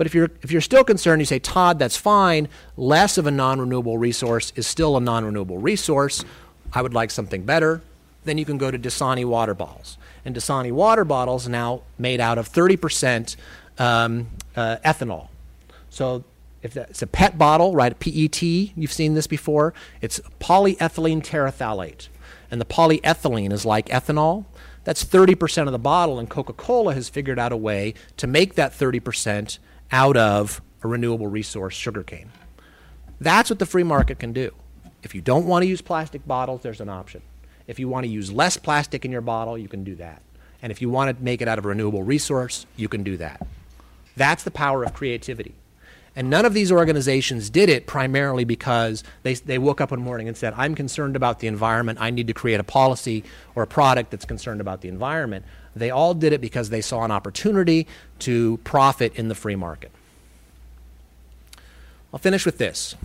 But 0.01 0.07
if 0.07 0.15
you're, 0.15 0.31
if 0.41 0.51
you're 0.51 0.63
still 0.63 0.83
concerned, 0.83 1.21
you 1.21 1.27
say, 1.27 1.39
Todd, 1.39 1.79
that's 1.79 1.99
fine. 1.99 2.49
Less 2.79 3.19
of 3.19 3.27
a 3.27 3.31
non 3.31 3.61
renewable 3.61 3.99
resource 3.99 4.51
is 4.57 4.67
still 4.67 4.97
a 4.97 5.01
non 5.01 5.27
renewable 5.27 5.59
resource. 5.59 6.25
I 6.73 6.81
would 6.81 6.95
like 6.95 7.11
something 7.11 7.43
better. 7.43 7.83
Then 8.25 8.39
you 8.39 8.47
can 8.47 8.57
go 8.57 8.71
to 8.71 8.79
Dasani 8.79 9.27
water 9.27 9.53
bottles. 9.53 9.99
And 10.25 10.35
Dasani 10.35 10.73
water 10.73 11.05
bottles 11.05 11.49
now 11.49 11.83
made 11.99 12.19
out 12.19 12.39
of 12.39 12.51
30% 12.51 13.37
um, 13.79 14.29
uh, 14.57 14.79
ethanol. 14.83 15.29
So 15.91 16.25
if 16.63 16.79
it's 16.79 17.03
a 17.03 17.07
PET 17.07 17.37
bottle, 17.37 17.75
right, 17.75 17.93
PET, 18.01 18.43
you've 18.43 18.95
seen 18.95 19.13
this 19.13 19.27
before, 19.27 19.75
it's 20.01 20.19
polyethylene 20.41 21.23
terephthalate. 21.23 22.09
And 22.51 22.59
the 22.59 22.65
polyethylene 22.65 23.53
is 23.53 23.67
like 23.67 23.91
ethanol. 23.91 24.47
That's 24.85 25.05
30% 25.05 25.67
of 25.67 25.73
the 25.73 25.79
bottle, 25.79 26.19
and 26.19 26.31
Coca 26.31 26.55
Cola 26.55 26.95
has 26.95 27.11
figured 27.11 27.39
out 27.39 27.53
a 27.53 27.57
way 27.59 27.93
to 28.17 28.27
make 28.27 28.55
that 28.55 28.73
30% 28.73 29.59
out 29.93 30.17
of 30.17 30.63
a 30.83 30.89
renewable 30.89 31.27
resource, 31.27 31.75
sugarcane. 31.75 32.31
That's 33.21 33.51
what 33.51 33.59
the 33.59 33.67
free 33.67 33.83
market 33.83 34.19
can 34.19 34.33
do. 34.33 34.55
If 35.03 35.15
you 35.15 35.21
don't 35.21 35.47
want 35.47 35.63
to 35.63 35.69
use 35.69 35.81
plastic 35.81 36.27
bottles, 36.27 36.63
there's 36.63 36.81
an 36.81 36.89
option. 36.89 37.23
If 37.67 37.79
you 37.79 37.89
want 37.89 38.05
to 38.05 38.11
use 38.11 38.33
less 38.33 38.57
plastic 38.57 39.05
in 39.05 39.13
your 39.13 39.21
bottle, 39.21 39.57
you 39.57 39.69
can 39.69 39.85
do 39.85 39.95
that. 39.97 40.23
And 40.63 40.71
if 40.71 40.83
you 40.83 40.91
want 40.91 41.17
to 41.17 41.23
make 41.23 41.41
it 41.41 41.49
out 41.49 41.59
of 41.59 41.65
a 41.65 41.69
renewable 41.69 42.03
resource, 42.03 42.67
you 42.77 42.89
can 42.89 43.03
do 43.03 43.17
that. 43.19 43.47
That's 44.17 44.43
the 44.43 44.51
power 44.51 44.85
of 44.85 44.93
creativity. 44.93 45.55
And 46.21 46.29
none 46.29 46.45
of 46.45 46.53
these 46.53 46.71
organizations 46.71 47.49
did 47.49 47.71
it 47.71 47.87
primarily 47.87 48.45
because 48.45 49.03
they, 49.23 49.33
they 49.33 49.57
woke 49.57 49.81
up 49.81 49.91
one 49.91 50.03
morning 50.03 50.29
and 50.29 50.37
said, 50.37 50.53
I'm 50.55 50.75
concerned 50.75 51.17
about 51.17 51.39
the 51.39 51.47
environment. 51.47 51.99
I 51.99 52.11
need 52.11 52.27
to 52.27 52.35
create 52.35 52.61
a 52.61 52.63
policy 52.63 53.25
or 53.55 53.63
a 53.63 53.67
product 53.67 54.11
that's 54.11 54.27
concerned 54.27 54.61
about 54.61 54.83
the 54.83 54.91
environment. 54.91 55.47
They 55.75 55.89
all 55.89 56.13
did 56.13 56.35
it 56.35 56.43
because 56.43 56.69
they 56.69 56.83
saw 56.83 57.05
an 57.05 57.11
opportunity 57.11 57.87
to 58.19 58.59
profit 58.65 59.15
in 59.15 59.29
the 59.29 59.35
free 59.35 59.57
market. 59.57 59.93
I'll 62.13 62.21
finish 62.21 62.45
with 62.45 62.59
this. 62.59 62.97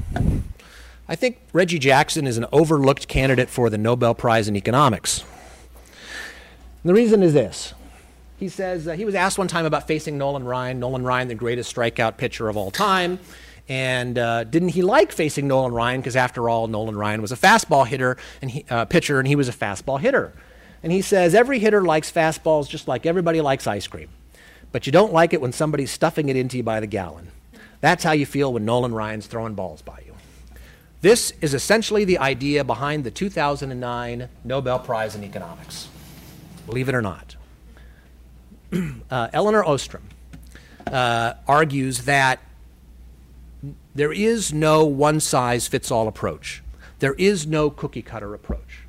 I 1.07 1.15
think 1.15 1.39
Reggie 1.53 1.79
Jackson 1.79 2.27
is 2.27 2.37
an 2.37 2.47
overlooked 2.51 3.07
candidate 3.07 3.49
for 3.49 3.69
the 3.69 3.77
Nobel 3.77 4.13
Prize 4.13 4.49
in 4.49 4.57
Economics. 4.57 5.23
And 6.83 6.89
the 6.89 6.93
reason 6.93 7.23
is 7.23 7.31
this. 7.31 7.73
He 8.37 8.49
says 8.49 8.87
uh, 8.87 8.93
he 8.93 9.05
was 9.05 9.15
asked 9.15 9.37
one 9.37 9.47
time 9.47 9.65
about 9.65 9.87
facing 9.87 10.17
Nolan 10.17 10.43
Ryan, 10.43 10.79
Nolan 10.79 11.03
Ryan, 11.03 11.27
the 11.27 11.35
greatest 11.35 11.73
strikeout 11.73 12.17
pitcher 12.17 12.49
of 12.49 12.57
all 12.57 12.71
time. 12.71 13.19
And 13.67 14.17
uh, 14.17 14.43
didn't 14.43 14.69
he 14.69 14.81
like 14.81 15.11
facing 15.11 15.47
Nolan 15.47 15.73
Ryan? 15.73 16.01
Because 16.01 16.15
after 16.15 16.49
all, 16.49 16.67
Nolan 16.67 16.97
Ryan 16.97 17.21
was 17.21 17.31
a 17.31 17.37
fastball 17.37 17.87
hitter 17.87 18.17
and 18.41 18.51
he, 18.51 18.65
uh, 18.69 18.85
pitcher, 18.85 19.19
and 19.19 19.27
he 19.27 19.35
was 19.35 19.49
a 19.49 19.53
fastball 19.53 19.99
hitter. 19.99 20.33
And 20.83 20.91
he 20.91 21.01
says 21.01 21.33
every 21.33 21.59
hitter 21.59 21.81
likes 21.81 22.11
fastballs 22.11 22.69
just 22.69 22.87
like 22.87 23.05
everybody 23.05 23.41
likes 23.41 23.65
ice 23.65 23.87
cream. 23.87 24.09
But 24.71 24.85
you 24.85 24.91
don't 24.91 25.13
like 25.13 25.33
it 25.33 25.41
when 25.41 25.51
somebody's 25.51 25.89
stuffing 25.89 26.29
it 26.29 26.35
into 26.35 26.57
you 26.57 26.63
by 26.63 26.79
the 26.79 26.87
gallon. 26.87 27.31
That's 27.81 28.03
how 28.03 28.11
you 28.11 28.25
feel 28.25 28.53
when 28.53 28.65
Nolan 28.65 28.93
Ryan's 28.93 29.25
throwing 29.25 29.55
balls 29.55 29.81
by 29.81 30.01
you. 30.05 30.13
This 31.01 31.33
is 31.41 31.53
essentially 31.53 32.03
the 32.03 32.17
idea 32.17 32.63
behind 32.63 33.03
the 33.03 33.11
2009 33.11 34.27
Nobel 34.43 34.79
Prize 34.79 35.15
in 35.15 35.23
Economics. 35.23 35.87
Believe 36.65 36.89
it 36.89 36.95
or 36.95 37.01
not. 37.01 37.35
Uh, 39.11 39.29
Elinor 39.31 39.63
Ostrom 39.63 40.03
uh, 40.87 41.33
argues 41.47 42.05
that 42.05 42.39
there 43.93 44.11
is 44.11 44.51
no 44.51 44.83
one 44.83 45.19
size 45.19 45.67
fits 45.67 45.91
all 45.91 46.07
approach. 46.07 46.63
There 46.99 47.13
is 47.13 47.45
no 47.45 47.69
cookie 47.69 48.01
cutter 48.01 48.33
approach. 48.33 48.79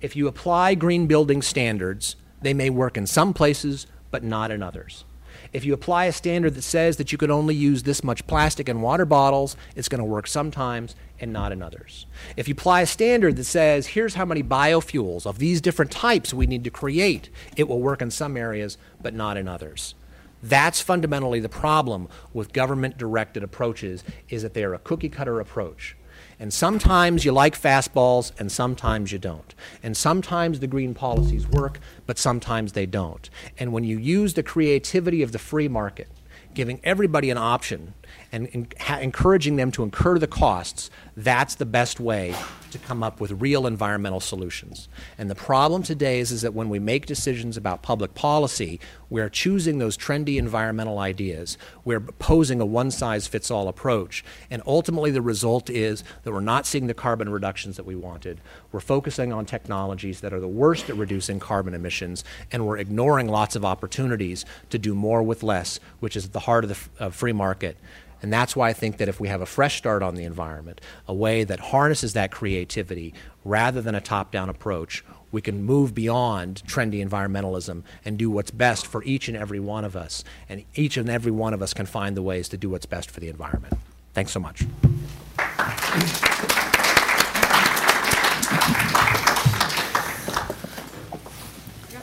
If 0.00 0.16
you 0.16 0.28
apply 0.28 0.74
green 0.74 1.06
building 1.06 1.40
standards, 1.40 2.16
they 2.42 2.52
may 2.52 2.68
work 2.70 2.96
in 2.96 3.06
some 3.06 3.32
places, 3.32 3.86
but 4.10 4.24
not 4.24 4.50
in 4.50 4.62
others. 4.62 5.04
If 5.52 5.64
you 5.64 5.74
apply 5.74 6.06
a 6.06 6.12
standard 6.12 6.54
that 6.54 6.62
says 6.62 6.96
that 6.96 7.12
you 7.12 7.18
can 7.18 7.30
only 7.30 7.54
use 7.54 7.82
this 7.82 8.04
much 8.04 8.26
plastic 8.26 8.68
in 8.68 8.80
water 8.80 9.04
bottles, 9.04 9.56
it's 9.74 9.88
going 9.88 9.98
to 10.00 10.04
work 10.04 10.26
sometimes 10.26 10.94
and 11.20 11.32
not 11.32 11.52
in 11.52 11.62
others. 11.62 12.06
If 12.36 12.48
you 12.48 12.52
apply 12.52 12.80
a 12.82 12.86
standard 12.86 13.36
that 13.36 13.44
says 13.44 13.88
here's 13.88 14.14
how 14.14 14.24
many 14.24 14.42
biofuels 14.42 15.26
of 15.26 15.38
these 15.38 15.60
different 15.60 15.90
types 15.90 16.32
we 16.32 16.46
need 16.46 16.64
to 16.64 16.70
create, 16.70 17.28
it 17.56 17.68
will 17.68 17.80
work 17.80 18.02
in 18.02 18.10
some 18.10 18.36
areas 18.36 18.78
but 19.00 19.14
not 19.14 19.36
in 19.36 19.46
others. 19.46 19.94
That's 20.42 20.80
fundamentally 20.80 21.40
the 21.40 21.48
problem 21.48 22.08
with 22.32 22.52
government 22.52 22.96
directed 22.96 23.42
approaches 23.42 24.02
is 24.28 24.42
that 24.42 24.54
they 24.54 24.64
are 24.64 24.74
a 24.74 24.78
cookie 24.78 25.10
cutter 25.10 25.38
approach. 25.38 25.96
And 26.38 26.52
sometimes 26.52 27.26
you 27.26 27.32
like 27.32 27.60
fastballs 27.60 28.32
and 28.40 28.50
sometimes 28.50 29.12
you 29.12 29.18
don't. 29.18 29.54
And 29.82 29.94
sometimes 29.94 30.60
the 30.60 30.66
green 30.66 30.94
policies 30.94 31.46
work, 31.46 31.78
but 32.06 32.18
sometimes 32.18 32.72
they 32.72 32.86
don't. 32.86 33.28
And 33.58 33.74
when 33.74 33.84
you 33.84 33.98
use 33.98 34.32
the 34.32 34.42
creativity 34.42 35.22
of 35.22 35.32
the 35.32 35.38
free 35.38 35.68
market, 35.68 36.08
giving 36.54 36.80
everybody 36.82 37.30
an 37.30 37.38
option 37.38 37.94
and 38.32 38.46
encouraging 38.88 39.56
them 39.56 39.70
to 39.72 39.82
incur 39.82 40.18
the 40.18 40.26
costs, 40.26 40.90
that's 41.16 41.54
the 41.54 41.66
best 41.66 42.00
way 42.00 42.34
to 42.70 42.78
come 42.78 43.02
up 43.02 43.20
with 43.20 43.32
real 43.32 43.66
environmental 43.66 44.20
solutions. 44.20 44.88
And 45.18 45.30
the 45.30 45.34
problem 45.34 45.82
today 45.82 46.20
is, 46.20 46.30
is 46.30 46.42
that 46.42 46.54
when 46.54 46.68
we 46.68 46.78
make 46.78 47.06
decisions 47.06 47.56
about 47.56 47.82
public 47.82 48.14
policy, 48.14 48.80
we're 49.08 49.28
choosing 49.28 49.78
those 49.78 49.96
trendy 49.96 50.36
environmental 50.36 50.98
ideas. 50.98 51.58
We're 51.84 52.00
posing 52.00 52.60
a 52.60 52.66
one 52.66 52.90
size 52.90 53.26
fits 53.26 53.50
all 53.50 53.68
approach. 53.68 54.24
And 54.50 54.62
ultimately, 54.66 55.10
the 55.10 55.22
result 55.22 55.68
is 55.68 56.04
that 56.22 56.32
we're 56.32 56.40
not 56.40 56.66
seeing 56.66 56.86
the 56.86 56.94
carbon 56.94 57.28
reductions 57.28 57.76
that 57.76 57.86
we 57.86 57.96
wanted. 57.96 58.40
We're 58.72 58.80
focusing 58.80 59.32
on 59.32 59.46
technologies 59.46 60.20
that 60.20 60.32
are 60.32 60.40
the 60.40 60.48
worst 60.48 60.88
at 60.88 60.96
reducing 60.96 61.40
carbon 61.40 61.74
emissions, 61.74 62.24
and 62.52 62.66
we're 62.66 62.78
ignoring 62.78 63.28
lots 63.28 63.56
of 63.56 63.64
opportunities 63.64 64.44
to 64.70 64.78
do 64.78 64.94
more 64.94 65.22
with 65.22 65.42
less, 65.42 65.80
which 65.98 66.16
is 66.16 66.26
at 66.26 66.32
the 66.32 66.40
heart 66.40 66.64
of 66.64 66.70
the 66.70 67.04
of 67.04 67.14
free 67.14 67.32
market. 67.32 67.76
And 68.22 68.32
that's 68.32 68.54
why 68.54 68.68
I 68.68 68.72
think 68.72 68.98
that 68.98 69.08
if 69.08 69.20
we 69.20 69.28
have 69.28 69.40
a 69.40 69.46
fresh 69.46 69.78
start 69.78 70.02
on 70.02 70.14
the 70.14 70.24
environment, 70.24 70.80
a 71.08 71.14
way 71.14 71.44
that 71.44 71.60
harnesses 71.60 72.12
that 72.12 72.30
creativity 72.30 73.14
rather 73.44 73.80
than 73.80 73.94
a 73.94 74.00
top 74.00 74.30
down 74.30 74.48
approach, 74.48 75.04
we 75.32 75.40
can 75.40 75.62
move 75.62 75.94
beyond 75.94 76.62
trendy 76.66 77.06
environmentalism 77.06 77.82
and 78.04 78.18
do 78.18 78.30
what's 78.30 78.50
best 78.50 78.86
for 78.86 79.02
each 79.04 79.28
and 79.28 79.36
every 79.36 79.60
one 79.60 79.84
of 79.84 79.96
us. 79.96 80.24
And 80.48 80.64
each 80.74 80.96
and 80.96 81.08
every 81.08 81.32
one 81.32 81.54
of 81.54 81.62
us 81.62 81.72
can 81.72 81.86
find 81.86 82.16
the 82.16 82.22
ways 82.22 82.48
to 82.50 82.56
do 82.56 82.68
what's 82.68 82.86
best 82.86 83.10
for 83.10 83.20
the 83.20 83.28
environment. 83.28 83.74
Thanks 84.12 84.32
so 84.32 84.40
much. 84.40 84.64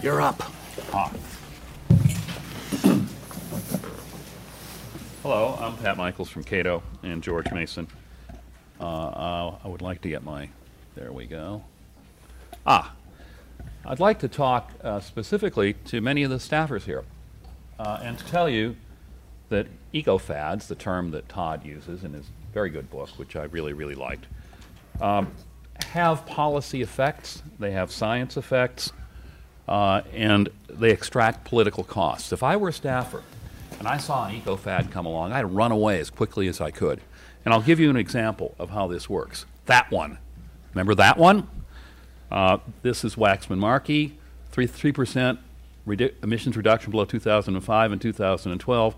You're 0.01 0.21
up. 0.21 0.41
Ah. 0.93 1.11
Hello, 5.29 5.59
I'm 5.59 5.75
Pat 5.75 5.97
Michaels 5.97 6.29
from 6.29 6.45
Cato 6.45 6.81
and 7.03 7.21
George 7.21 7.51
Mason. 7.51 7.85
Uh, 8.79 8.83
uh, 8.85 9.55
I 9.61 9.67
would 9.67 9.81
like 9.81 9.99
to 10.03 10.07
get 10.07 10.23
my, 10.23 10.47
there 10.95 11.11
we 11.11 11.25
go. 11.25 11.65
Ah, 12.65 12.93
I'd 13.85 13.99
like 13.99 14.19
to 14.19 14.29
talk 14.29 14.71
uh, 14.81 15.01
specifically 15.01 15.73
to 15.87 15.99
many 15.99 16.23
of 16.23 16.29
the 16.29 16.37
staffers 16.37 16.83
here 16.83 17.03
uh, 17.77 17.99
and 18.01 18.17
to 18.17 18.25
tell 18.27 18.47
you 18.47 18.77
that 19.49 19.67
eco-fads, 19.91 20.69
the 20.69 20.75
term 20.75 21.11
that 21.11 21.27
Todd 21.27 21.65
uses 21.65 22.05
in 22.05 22.13
his 22.13 22.27
very 22.53 22.69
good 22.69 22.89
book, 22.89 23.09
which 23.17 23.35
I 23.35 23.43
really, 23.43 23.73
really 23.73 23.95
liked, 23.95 24.27
um, 25.01 25.33
have 25.87 26.25
policy 26.25 26.81
effects, 26.81 27.43
they 27.59 27.71
have 27.71 27.91
science 27.91 28.37
effects, 28.37 28.93
uh, 29.67 30.03
and 30.13 30.47
they 30.69 30.91
extract 30.91 31.43
political 31.43 31.83
costs. 31.83 32.31
If 32.31 32.43
I 32.43 32.55
were 32.55 32.69
a 32.69 32.73
staffer, 32.73 33.23
and 33.79 33.87
I 33.87 33.97
saw 33.97 34.27
an 34.27 34.35
eco 34.35 34.55
fad 34.55 34.91
come 34.91 35.05
along, 35.05 35.31
I'd 35.31 35.53
run 35.53 35.71
away 35.71 35.99
as 35.99 36.09
quickly 36.09 36.47
as 36.47 36.59
I 36.61 36.71
could. 36.71 37.01
And 37.45 37.53
I'll 37.53 37.61
give 37.61 37.79
you 37.79 37.89
an 37.89 37.97
example 37.97 38.55
of 38.59 38.71
how 38.71 38.87
this 38.87 39.09
works. 39.09 39.45
That 39.65 39.89
one. 39.91 40.17
Remember 40.73 40.95
that 40.95 41.17
one? 41.17 41.47
Uh, 42.31 42.57
this 42.81 43.03
is 43.03 43.15
Waxman 43.15 43.57
Markey, 43.57 44.17
3, 44.51 44.67
3% 44.67 45.37
redu- 45.87 46.13
emissions 46.21 46.57
reduction 46.57 46.91
below 46.91 47.05
2005 47.05 47.91
and 47.91 48.01
2012, 48.01 48.95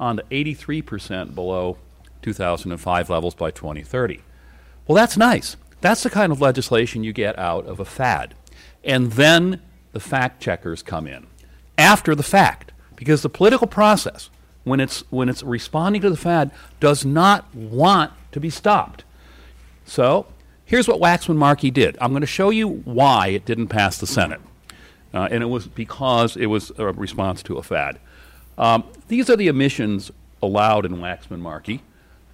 on 0.00 0.16
to 0.16 0.22
83% 0.30 1.34
below 1.34 1.78
2005 2.22 3.10
levels 3.10 3.34
by 3.34 3.50
2030. 3.50 4.20
Well, 4.86 4.96
that's 4.96 5.16
nice. 5.16 5.56
That's 5.80 6.02
the 6.02 6.10
kind 6.10 6.32
of 6.32 6.40
legislation 6.40 7.04
you 7.04 7.12
get 7.12 7.38
out 7.38 7.66
of 7.66 7.78
a 7.78 7.84
fad. 7.84 8.34
And 8.82 9.12
then 9.12 9.62
the 9.92 10.00
fact 10.00 10.42
checkers 10.42 10.82
come 10.82 11.06
in 11.06 11.26
after 11.78 12.14
the 12.14 12.22
fact 12.22 12.71
because 13.02 13.22
the 13.22 13.28
political 13.28 13.66
process, 13.66 14.30
when 14.62 14.78
it's, 14.78 15.00
when 15.10 15.28
it's 15.28 15.42
responding 15.42 16.00
to 16.00 16.08
the 16.08 16.16
fad, 16.16 16.52
does 16.78 17.04
not 17.04 17.52
want 17.52 18.12
to 18.30 18.38
be 18.38 18.48
stopped. 18.48 19.02
So 19.84 20.26
here's 20.64 20.86
what 20.86 21.00
Waxman 21.00 21.34
Markey 21.34 21.72
did. 21.72 21.98
I'm 22.00 22.10
going 22.10 22.20
to 22.20 22.28
show 22.28 22.50
you 22.50 22.68
why 22.68 23.26
it 23.26 23.44
didn't 23.44 23.66
pass 23.66 23.98
the 23.98 24.06
Senate. 24.06 24.40
Uh, 25.12 25.26
and 25.32 25.42
it 25.42 25.46
was 25.46 25.66
because 25.66 26.36
it 26.36 26.46
was 26.46 26.70
a 26.78 26.92
response 26.92 27.42
to 27.42 27.58
a 27.58 27.62
fad. 27.64 27.98
Um, 28.56 28.84
these 29.08 29.28
are 29.28 29.34
the 29.34 29.48
emissions 29.48 30.12
allowed 30.40 30.86
in 30.86 30.98
Waxman 30.98 31.40
Markey. 31.40 31.82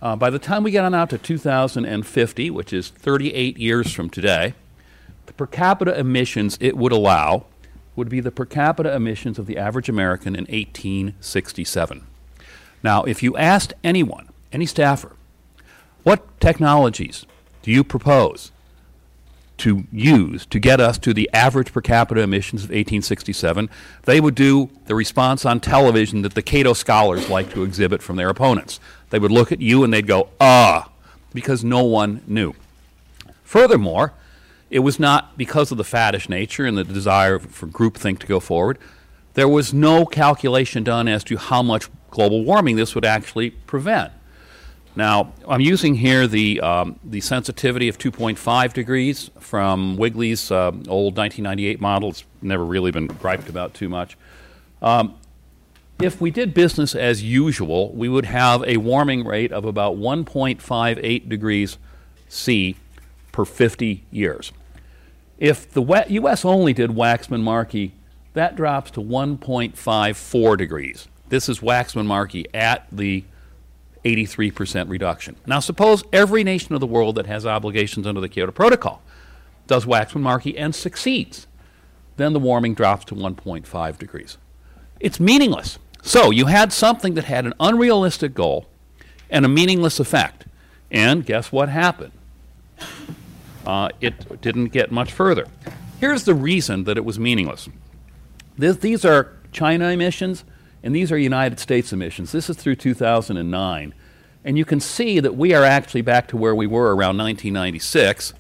Uh, 0.03 0.17
by 0.17 0.29
the 0.29 0.39
time 0.39 0.65
we 0.65 0.71
get 0.71 0.85
on 0.85 0.95
out 0.95 1.09
to 1.09 1.17
2050, 1.17 2.51
which 2.51 2.75
is 2.75 2.91
38 2.91 3.57
years 3.57 3.91
from 3.91 4.11
today, 4.11 4.53
the 5.25 5.33
per 5.33 5.47
capita 5.47 5.99
emissions 5.99 6.59
it 6.61 6.77
would 6.77 6.93
allow 6.93 7.47
would 7.99 8.09
be 8.09 8.21
the 8.21 8.31
per 8.31 8.47
capita 8.47 8.95
emissions 8.95 9.39
of 9.39 9.47
the 9.47 9.59
average 9.59 9.89
American 9.89 10.35
in 10.35 10.45
1867. 10.45 12.07
Now, 12.83 13.03
if 13.03 13.23
you 13.23 13.37
asked 13.37 13.75
anyone, 13.85 14.29
any 14.53 14.67
staffer, 14.67 15.17
what 16.05 16.41
technologies 16.41 17.27
do 17.63 17.71
you 17.71 17.85
propose 17.85 18.53
to 19.59 19.85
use 19.93 20.47
to 20.47 20.59
get 20.59 20.81
us 20.81 20.97
to 20.99 21.13
the 21.13 21.29
average 21.35 21.73
per 21.73 21.81
capita 21.81 22.21
emissions 22.21 22.63
of 22.63 22.71
1867, 22.71 23.69
they 24.05 24.21
would 24.21 24.35
do 24.35 24.71
the 24.87 24.95
response 24.95 25.45
on 25.45 25.61
television 25.61 26.23
that 26.23 26.35
the 26.35 26.43
Cato 26.43 26.73
scholars 26.73 27.29
like 27.29 27.53
to 27.53 27.65
exhibit 27.65 28.01
from 28.01 28.17
their 28.17 28.29
opponents. 28.29 28.79
They 29.11 29.19
would 29.19 29.33
look 29.33 29.53
at 29.53 29.61
you 29.61 29.85
and 29.85 29.93
they'd 29.93 30.07
go, 30.07 30.29
ah, 30.41 30.89
because 31.35 31.65
no 31.65 31.83
one 31.83 32.23
knew. 32.27 32.55
Furthermore, 33.43 34.13
it 34.71 34.81
was 34.81 35.01
not 35.01 35.37
because 35.37 35.71
of 35.71 35.79
the 35.79 35.85
faddish 35.85 36.29
nature 36.29 36.67
and 36.67 36.77
the 36.77 36.85
desire 36.85 37.39
for 37.39 37.67
groupthink 37.67 38.19
to 38.21 38.27
go 38.27 38.41
forward. 38.41 38.79
There 39.35 39.49
was 39.49 39.73
no 39.73 40.05
calculation 40.05 40.83
done 40.83 41.09
as 41.09 41.25
to 41.25 41.37
how 41.37 41.63
much 41.63 41.89
global 42.11 42.45
warming 42.45 42.77
this 42.77 42.95
would 42.95 43.05
actually 43.05 43.51
prevent. 43.51 44.13
Now, 44.97 45.33
I'm 45.47 45.61
using 45.61 45.95
here 45.95 46.27
the, 46.27 46.61
um, 46.61 46.99
the 47.05 47.21
sensitivity 47.21 47.89
of 47.89 47.99
2.5 47.99 48.73
degrees 48.73 49.31
from 49.39 49.97
Wigley's 49.97 50.51
uh, 50.51 50.73
old 50.89 51.17
1998 51.17 51.81
model. 51.81 52.11
It's 52.11 52.25
never 52.43 52.65
really 52.65 52.91
been 52.91 53.07
griped 53.07 53.49
about 53.49 53.75
too 53.75 53.89
much. 53.89 54.17
Um, 54.83 55.15
if 56.01 56.21
we 56.21 56.31
did 56.31 56.53
business 56.53 56.95
as 56.95 57.23
usual, 57.23 57.93
we 57.93 58.09
would 58.09 58.25
have 58.25 58.65
a 58.65 58.79
warming 58.79 59.25
rate 59.25 59.53
of 59.53 59.65
about 59.65 59.97
1.58 59.97 61.29
degrees 61.29 61.79
C 62.29 62.77
per 63.33 63.45
50 63.45 64.05
years. 64.11 64.53
If 65.39 65.71
the 65.71 66.05
U.S. 66.09 66.45
only 66.45 66.73
did 66.73 66.91
Waxman 66.91 67.43
Markey, 67.43 67.95
that 68.35 68.57
drops 68.57 68.91
to 68.93 69.01
1.54 69.01 70.59
degrees. 70.59 71.09
This 71.29 71.49
is 71.49 71.61
Waxman 71.61 72.07
Markey 72.07 72.47
at 72.55 72.87
the 72.91 73.25
83% 74.05 74.89
reduction. 74.89 75.37
Now, 75.47 75.61
suppose 75.61 76.03
every 76.13 76.43
nation 76.45 76.75
of 76.75 76.81
the 76.81 76.87
world 76.87 77.17
that 77.17 77.27
has 77.27 77.45
obligations 77.47 78.07
under 78.07 78.21
the 78.21 78.29
Kyoto 78.29 78.53
Protocol 78.53 79.03
does 79.67 79.85
Waxman 79.85 80.23
Markey 80.23 80.57
and 80.57 80.75
succeeds. 80.75 81.47
Then 82.17 82.33
the 82.33 82.41
warming 82.41 82.75
drops 82.75 83.05
to 83.07 83.15
1.5 83.15 83.99
degrees. 83.99 84.39
It's 84.99 85.21
meaningless. 85.21 85.79
So 86.03 86.31
you 86.31 86.47
had 86.47 86.73
something 86.73 87.15
that 87.15 87.25
had 87.25 87.47
an 87.47 87.55
unrealistic 87.61 88.35
goal 88.35 88.67
and 89.31 89.45
a 89.45 89.49
meaningless 89.49 90.01
effect. 90.01 90.47
And 90.91 91.25
guess 91.25 91.53
what 91.53 91.69
happened? 91.69 92.13
Uh, 93.69 93.91
it 94.01 94.41
didn't 94.41 94.69
get 94.69 94.91
much 94.91 95.13
further. 95.13 95.47
Here's 96.01 96.25
the 96.25 96.35
reason 96.35 96.85
that 96.85 96.97
it 96.97 97.05
was 97.05 97.19
meaningless. 97.19 97.69
This, 98.57 98.79
these 98.79 99.05
are 99.05 99.37
China 99.53 99.91
emissions, 99.91 100.43
and 100.83 100.97
these 100.97 101.13
are 101.13 101.19
United 101.19 101.61
States 101.61 101.93
emissions. 101.93 102.33
This 102.33 102.49
is 102.49 102.57
through 102.57 102.77
2009. 102.77 103.95
And 104.43 104.57
you 104.57 104.65
can 104.65 104.81
see 104.81 105.21
that 105.21 105.37
we 105.37 105.53
are 105.53 105.65
actually 105.65 106.01
back 106.01 106.29
to 106.29 106.37
where 106.39 106.55
we 106.55 106.67
were 106.67 106.97
around 106.97 107.19
1996. 107.19 108.31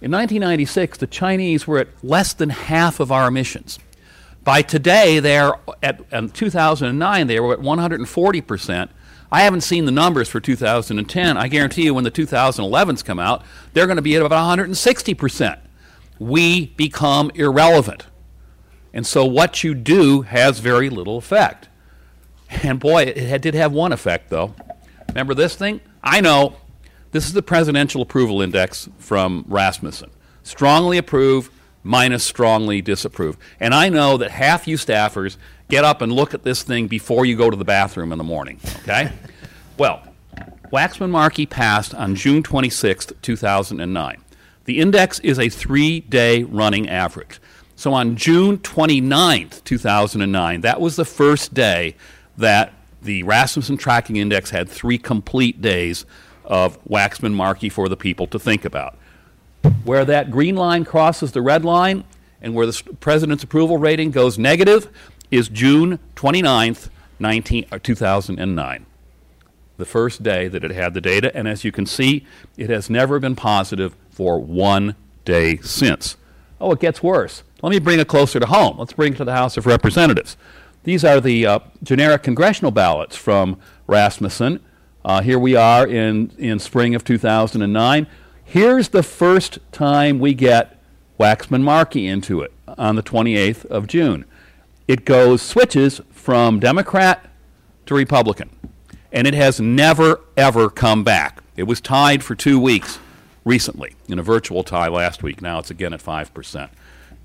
In 0.00 0.12
1996, 0.12 0.98
the 0.98 1.06
Chinese 1.08 1.66
were 1.66 1.80
at 1.80 1.88
less 2.04 2.32
than 2.32 2.50
half 2.50 3.00
of 3.00 3.10
our 3.10 3.26
emissions. 3.26 3.80
By 4.44 4.62
today, 4.62 5.18
they're 5.18 5.54
at 5.82 6.02
in 6.12 6.30
2009 6.30 7.26
they 7.26 7.40
were 7.40 7.52
at 7.52 7.60
140 7.60 8.40
percent. 8.40 8.90
I 9.32 9.42
haven't 9.42 9.62
seen 9.62 9.86
the 9.86 9.92
numbers 9.92 10.28
for 10.28 10.40
2010. 10.40 11.36
I 11.38 11.48
guarantee 11.48 11.84
you, 11.84 11.94
when 11.94 12.04
the 12.04 12.10
2011s 12.10 13.02
come 13.02 13.18
out, 13.18 13.42
they're 13.72 13.86
going 13.86 13.96
to 13.96 14.02
be 14.02 14.14
at 14.14 14.22
about 14.22 14.36
160 14.36 15.14
percent. 15.14 15.58
We 16.18 16.66
become 16.66 17.32
irrelevant, 17.34 18.06
and 18.92 19.06
so 19.06 19.24
what 19.24 19.64
you 19.64 19.74
do 19.74 20.22
has 20.22 20.58
very 20.58 20.90
little 20.90 21.16
effect. 21.16 21.68
And 22.62 22.78
boy, 22.78 23.04
it 23.04 23.40
did 23.40 23.54
have 23.54 23.72
one 23.72 23.92
effect 23.92 24.28
though. 24.28 24.54
Remember 25.08 25.32
this 25.32 25.56
thing? 25.56 25.80
I 26.04 26.20
know. 26.20 26.56
This 27.12 27.26
is 27.26 27.32
the 27.32 27.42
presidential 27.42 28.02
approval 28.02 28.42
index 28.42 28.88
from 28.98 29.44
Rasmussen. 29.48 30.10
Strongly 30.42 30.98
approve 30.98 31.50
minus 31.82 32.24
strongly 32.24 32.80
disapprove. 32.80 33.36
And 33.58 33.74
I 33.74 33.88
know 33.88 34.16
that 34.16 34.30
half 34.30 34.68
you 34.68 34.76
staffers 34.76 35.36
get 35.72 35.86
up 35.86 36.02
and 36.02 36.12
look 36.12 36.34
at 36.34 36.42
this 36.42 36.62
thing 36.62 36.86
before 36.86 37.24
you 37.24 37.34
go 37.34 37.48
to 37.48 37.56
the 37.56 37.64
bathroom 37.64 38.12
in 38.12 38.18
the 38.18 38.24
morning, 38.24 38.60
okay? 38.82 39.10
well, 39.78 40.02
Waxman 40.70 41.08
Markey 41.08 41.46
passed 41.46 41.94
on 41.94 42.14
June 42.14 42.42
26, 42.42 43.14
2009. 43.22 44.22
The 44.66 44.78
index 44.78 45.18
is 45.20 45.38
a 45.38 45.48
three 45.48 46.00
day 46.00 46.42
running 46.42 46.90
average. 46.90 47.40
So 47.74 47.94
on 47.94 48.16
June 48.16 48.58
29, 48.58 49.48
2009, 49.64 50.60
that 50.60 50.78
was 50.78 50.96
the 50.96 51.06
first 51.06 51.54
day 51.54 51.96
that 52.36 52.74
the 53.00 53.22
Rasmussen 53.22 53.78
Tracking 53.78 54.16
Index 54.16 54.50
had 54.50 54.68
three 54.68 54.98
complete 54.98 55.62
days 55.62 56.04
of 56.44 56.84
Waxman 56.84 57.32
Markey 57.32 57.70
for 57.70 57.88
the 57.88 57.96
people 57.96 58.26
to 58.26 58.38
think 58.38 58.66
about. 58.66 58.98
Where 59.84 60.04
that 60.04 60.30
green 60.30 60.54
line 60.54 60.84
crosses 60.84 61.32
the 61.32 61.40
red 61.40 61.64
line 61.64 62.04
and 62.42 62.54
where 62.54 62.66
the 62.66 62.82
president's 63.00 63.44
approval 63.44 63.78
rating 63.78 64.10
goes 64.10 64.38
negative 64.38 64.88
is 65.32 65.48
June 65.48 65.98
29th, 66.14 66.90
19, 67.18 67.66
uh, 67.72 67.78
2009, 67.82 68.86
the 69.78 69.84
first 69.84 70.22
day 70.22 70.46
that 70.46 70.62
it 70.62 70.70
had 70.70 70.92
the 70.92 71.00
data. 71.00 71.34
And 71.34 71.48
as 71.48 71.64
you 71.64 71.72
can 71.72 71.86
see, 71.86 72.24
it 72.58 72.68
has 72.68 72.90
never 72.90 73.18
been 73.18 73.34
positive 73.34 73.96
for 74.10 74.38
one 74.38 74.94
day 75.24 75.56
since. 75.56 76.16
Oh, 76.60 76.70
it 76.72 76.80
gets 76.80 77.02
worse. 77.02 77.42
Let 77.62 77.70
me 77.70 77.78
bring 77.78 77.98
it 77.98 78.08
closer 78.08 78.38
to 78.38 78.46
home. 78.46 78.78
Let's 78.78 78.92
bring 78.92 79.14
it 79.14 79.16
to 79.16 79.24
the 79.24 79.32
House 79.32 79.56
of 79.56 79.66
Representatives. 79.66 80.36
These 80.84 81.02
are 81.02 81.20
the 81.20 81.46
uh, 81.46 81.58
generic 81.82 82.22
congressional 82.22 82.70
ballots 82.70 83.16
from 83.16 83.58
Rasmussen. 83.86 84.60
Uh, 85.04 85.22
here 85.22 85.38
we 85.38 85.56
are 85.56 85.86
in, 85.86 86.30
in 86.38 86.58
spring 86.58 86.94
of 86.94 87.04
2009. 87.04 88.06
Here's 88.44 88.88
the 88.90 89.02
first 89.02 89.60
time 89.72 90.18
we 90.18 90.34
get 90.34 90.78
Waxman 91.18 91.62
Markey 91.62 92.06
into 92.06 92.42
it 92.42 92.52
on 92.66 92.96
the 92.96 93.02
28th 93.02 93.64
of 93.66 93.86
June. 93.86 94.26
It 94.92 95.06
goes, 95.06 95.40
switches 95.40 96.02
from 96.10 96.60
Democrat 96.60 97.24
to 97.86 97.94
Republican. 97.94 98.50
And 99.10 99.26
it 99.26 99.32
has 99.32 99.58
never, 99.58 100.20
ever 100.36 100.68
come 100.68 101.02
back. 101.02 101.42
It 101.56 101.62
was 101.62 101.80
tied 101.80 102.22
for 102.22 102.34
two 102.34 102.60
weeks 102.60 102.98
recently 103.42 103.94
in 104.06 104.18
a 104.18 104.22
virtual 104.22 104.62
tie 104.62 104.88
last 104.88 105.22
week. 105.22 105.40
Now 105.40 105.58
it's 105.60 105.70
again 105.70 105.94
at 105.94 106.02
5%. 106.02 106.68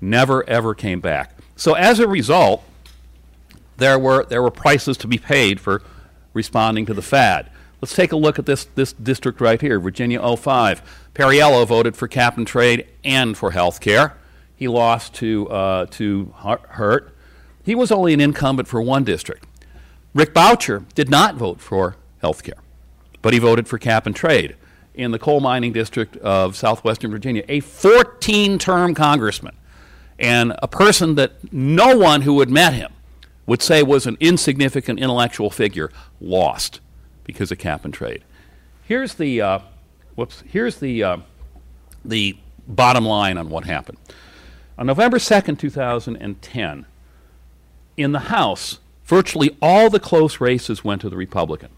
Never, 0.00 0.48
ever 0.48 0.74
came 0.74 1.00
back. 1.00 1.36
So 1.56 1.74
as 1.74 2.00
a 2.00 2.08
result, 2.08 2.64
there 3.76 3.98
were, 3.98 4.24
there 4.24 4.42
were 4.42 4.50
prices 4.50 4.96
to 4.96 5.06
be 5.06 5.18
paid 5.18 5.60
for 5.60 5.82
responding 6.32 6.86
to 6.86 6.94
the 6.94 7.02
fad. 7.02 7.50
Let's 7.82 7.94
take 7.94 8.12
a 8.12 8.16
look 8.16 8.38
at 8.38 8.46
this, 8.46 8.64
this 8.76 8.94
district 8.94 9.42
right 9.42 9.60
here, 9.60 9.78
Virginia 9.78 10.22
05. 10.38 11.10
Perriello 11.14 11.66
voted 11.66 11.98
for 11.98 12.08
cap 12.08 12.38
and 12.38 12.46
trade 12.46 12.86
and 13.04 13.36
for 13.36 13.50
health 13.50 13.78
care. 13.78 14.16
He 14.56 14.68
lost 14.68 15.12
to, 15.16 15.50
uh, 15.50 15.84
to 15.90 16.32
Hurt. 16.38 17.14
He 17.68 17.74
was 17.74 17.92
only 17.92 18.14
an 18.14 18.20
incumbent 18.22 18.66
for 18.66 18.80
one 18.80 19.04
district. 19.04 19.44
Rick 20.14 20.32
Boucher 20.32 20.86
did 20.94 21.10
not 21.10 21.34
vote 21.34 21.60
for 21.60 21.96
health 22.22 22.42
care, 22.42 22.62
but 23.20 23.34
he 23.34 23.38
voted 23.38 23.68
for 23.68 23.76
cap 23.76 24.06
and 24.06 24.16
trade 24.16 24.56
in 24.94 25.10
the 25.10 25.18
coal 25.18 25.40
mining 25.40 25.74
district 25.74 26.16
of 26.16 26.56
southwestern 26.56 27.10
Virginia, 27.10 27.44
a 27.46 27.60
14 27.60 28.58
term 28.58 28.94
congressman 28.94 29.54
and 30.18 30.54
a 30.62 30.66
person 30.66 31.16
that 31.16 31.52
no 31.52 31.94
one 31.94 32.22
who 32.22 32.40
had 32.40 32.48
met 32.48 32.72
him 32.72 32.90
would 33.44 33.60
say 33.60 33.82
was 33.82 34.06
an 34.06 34.16
insignificant 34.18 34.98
intellectual 34.98 35.50
figure 35.50 35.90
lost 36.22 36.80
because 37.24 37.52
of 37.52 37.58
cap 37.58 37.84
and 37.84 37.92
trade. 37.92 38.24
Here's 38.84 39.12
the 39.12 39.42
uh, 39.42 39.58
whoops. 40.14 40.42
Here's 40.46 40.76
the 40.76 41.04
uh, 41.04 41.16
the 42.02 42.38
bottom 42.66 43.04
line 43.04 43.36
on 43.36 43.50
what 43.50 43.66
happened. 43.66 43.98
On 44.78 44.86
November 44.86 45.18
2nd, 45.18 45.58
2010, 45.58 46.86
in 47.98 48.12
the 48.12 48.20
House, 48.20 48.78
virtually 49.04 49.56
all 49.60 49.90
the 49.90 50.00
close 50.00 50.40
races 50.40 50.84
went 50.84 51.00
to 51.00 51.10
the 51.10 51.16
Republican, 51.16 51.70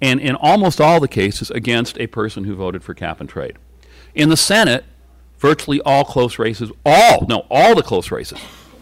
and 0.00 0.20
in 0.20 0.34
almost 0.34 0.80
all 0.80 1.00
the 1.00 1.08
cases 1.08 1.50
against 1.50 1.98
a 1.98 2.08
person 2.08 2.44
who 2.44 2.54
voted 2.54 2.82
for 2.82 2.94
cap 2.94 3.20
and 3.20 3.28
trade. 3.28 3.56
In 4.14 4.28
the 4.28 4.36
Senate, 4.36 4.84
virtually 5.38 5.80
all 5.82 6.04
close 6.04 6.38
races, 6.38 6.70
all 6.84 7.26
no, 7.28 7.46
all 7.50 7.74
the 7.74 7.82
close 7.82 8.10
races 8.10 8.38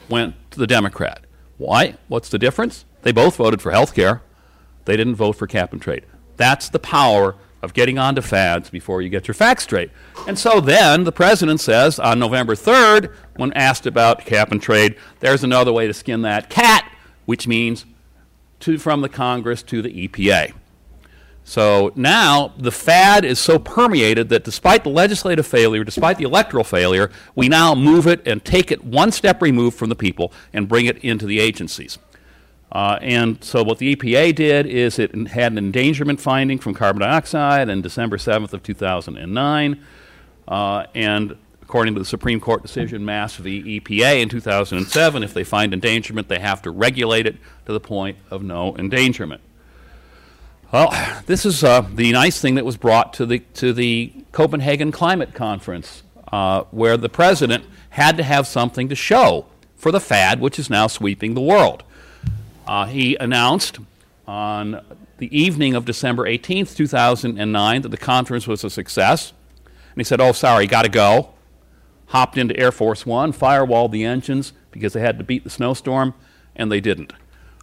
went 0.09 0.35
to 0.51 0.59
the 0.59 0.67
Democrat. 0.67 1.25
Why? 1.59 1.97
What's 2.09 2.31
the 2.31 2.39
difference? 2.39 2.85
They 3.03 3.13
both 3.13 3.37
voted 3.37 3.61
for 3.61 3.71
health 3.71 3.95
care. 3.95 4.23
They 4.87 4.97
didn't 4.97 5.17
vote 5.17 5.37
for 5.37 5.47
cap 5.47 5.73
and 5.73 5.81
trade. 5.81 6.05
That's 6.37 6.69
the 6.69 6.79
power 6.79 7.37
of 7.63 7.75
getting 7.75 7.99
onto 7.99 8.21
fads 8.21 8.71
before 8.71 9.03
you 9.03 9.09
get 9.09 9.29
your 9.29 9.35
facts 9.35 9.65
straight. 9.65 9.91
And 10.27 10.39
so 10.39 10.61
then 10.61 11.05
the 11.05 11.13
president 11.13 11.61
says 11.61 11.99
on 11.99 12.19
November 12.19 12.55
3rd, 12.55 13.15
when 13.37 13.53
asked 13.53 13.87
about 13.87 14.25
cap 14.25 14.51
and 14.53 14.63
trade, 14.63 14.97
there's 15.21 15.45
another 15.45 15.73
way 15.73 15.87
to 15.87 15.95
skin 15.95 16.23
that 16.23 16.51
cat, 16.51 16.91
which 17.27 17.47
means 17.47 17.85
to, 18.61 18.79
from 18.79 19.01
the 19.01 19.09
Congress 19.09 19.63
to 19.65 19.83
the 19.83 20.09
EPA. 20.09 20.53
So 21.45 21.93
now 21.97 22.53
the 22.59 22.71
fad 22.71 23.25
is 23.25 23.39
so 23.39 23.59
permeated 23.59 24.29
that 24.29 24.45
despite 24.45 24.85
the 24.85 24.91
legislative 24.91 25.47
failure, 25.47 25.83
despite 25.85 26.19
the 26.19 26.25
electoral 26.25 26.65
failure, 26.65 27.11
we 27.35 27.49
now 27.49 27.75
move 27.75 28.07
it 28.07 28.27
and 28.27 28.45
take 28.45 28.71
it 28.71 28.85
one 28.85 29.11
step 29.11 29.43
removed 29.43 29.77
from 29.77 29.89
the 29.89 29.97
people 29.97 30.33
and 30.53 30.69
bring 30.69 30.87
it 30.87 30.99
into 30.99 31.27
the 31.27 31.41
agencies. 31.41 31.99
Uh, 32.73 32.99
and 33.03 33.43
so 33.43 33.65
what 33.65 33.79
the 33.79 33.97
EPA 33.97 34.35
did 34.35 34.67
is 34.67 34.99
it 34.99 35.13
had 35.29 35.53
an 35.53 35.59
endangerment 35.59 36.21
finding 36.21 36.59
from 36.59 36.73
carbon 36.73 37.01
dioxide 37.01 37.69
on 37.69 37.83
December 37.83 38.17
7th 38.17 38.53
of 38.53 38.63
2009. 38.63 39.85
Uh, 40.47 40.87
and 40.95 41.37
according 41.63 41.95
to 41.95 42.01
the 42.01 42.07
Supreme 42.07 42.41
Court 42.41 42.63
decision 42.63 43.05
Mass 43.05 43.37
v. 43.37 43.81
EPA 43.81 44.23
in 44.23 44.29
2007, 44.29 45.23
if 45.23 45.35
they 45.35 45.45
find 45.45 45.73
endangerment, 45.73 46.29
they 46.29 46.39
have 46.39 46.63
to 46.63 46.71
regulate 46.71 47.27
it 47.27 47.37
to 47.67 47.73
the 47.73 47.81
point 47.81 48.19
of 48.31 48.43
no 48.43 48.77
endangerment. 48.77 49.41
Well, 50.73 51.23
this 51.27 51.45
is 51.45 51.65
uh, 51.65 51.81
the 51.81 52.13
nice 52.13 52.41
thing 52.41 52.55
that 52.55 52.65
was 52.65 52.77
brought 52.77 53.13
to 53.15 53.27
the, 53.27 53.41
to 53.55 53.73
the 53.73 54.13
Copenhagen 54.31 54.93
Climate 54.93 55.35
Conference, 55.35 56.05
uh, 56.31 56.63
where 56.71 56.97
the 56.97 57.09
president 57.09 57.65
had 57.91 58.17
to 58.17 58.23
have 58.23 58.47
something 58.47 58.89
to 58.89 58.95
show 58.95 59.47
for 59.75 59.91
the 59.91 59.99
fad 59.99 60.41
which 60.41 60.59
is 60.59 60.71
now 60.71 60.87
sweeping 60.87 61.35
the 61.35 61.41
world. 61.41 61.83
Uh, 62.67 62.87
he 62.87 63.17
announced 63.17 63.79
on 64.27 64.85
the 65.19 65.39
evening 65.39 65.75
of 65.75 65.85
December 65.85 66.25
18th, 66.25 66.77
2009, 66.77 67.83
that 67.83 67.89
the 67.89 67.97
conference 67.97 68.47
was 68.47 68.65
a 68.65 68.71
success. 68.71 69.33
And 69.65 69.97
he 69.97 70.05
said, 70.05 70.21
Oh, 70.21 70.33
sorry, 70.33 70.67
got 70.67 70.83
to 70.83 70.89
go. 70.89 71.35
Hopped 72.07 72.39
into 72.39 72.59
Air 72.59 72.73
Force 72.73 73.05
One, 73.05 73.33
firewalled 73.33 73.93
the 73.93 74.05
engines 74.05 74.53
because 74.71 74.93
they 74.93 75.01
had 75.01 75.19
to 75.19 75.25
beat 75.25 75.45
the 75.45 75.51
snowstorm, 75.51 76.15
and 76.57 76.71
they 76.71 76.81
didn't. 76.81 77.13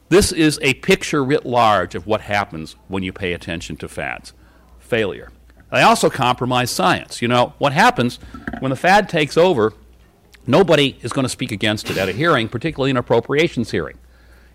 This 0.09 0.31
is 0.31 0.57
a 0.61 0.73
picture 0.75 1.23
writ 1.23 1.45
large 1.45 1.95
of 1.95 2.07
what 2.07 2.21
happens 2.21 2.75
when 2.87 3.03
you 3.03 3.11
pay 3.11 3.33
attention 3.33 3.75
to 3.77 3.87
fads 3.87 4.33
failure. 4.79 5.31
They 5.71 5.81
also 5.81 6.09
compromise 6.09 6.71
science. 6.71 7.21
You 7.21 7.27
know, 7.27 7.53
what 7.57 7.73
happens 7.73 8.19
when 8.59 8.69
the 8.69 8.77
fad 8.77 9.09
takes 9.09 9.35
over, 9.35 9.73
nobody 10.45 10.97
is 11.01 11.11
going 11.11 11.23
to 11.23 11.29
speak 11.29 11.51
against 11.51 11.89
it 11.89 11.97
at 11.97 12.07
a 12.07 12.13
hearing, 12.13 12.47
particularly 12.47 12.91
an 12.91 12.97
appropriations 12.97 13.71
hearing. 13.71 13.97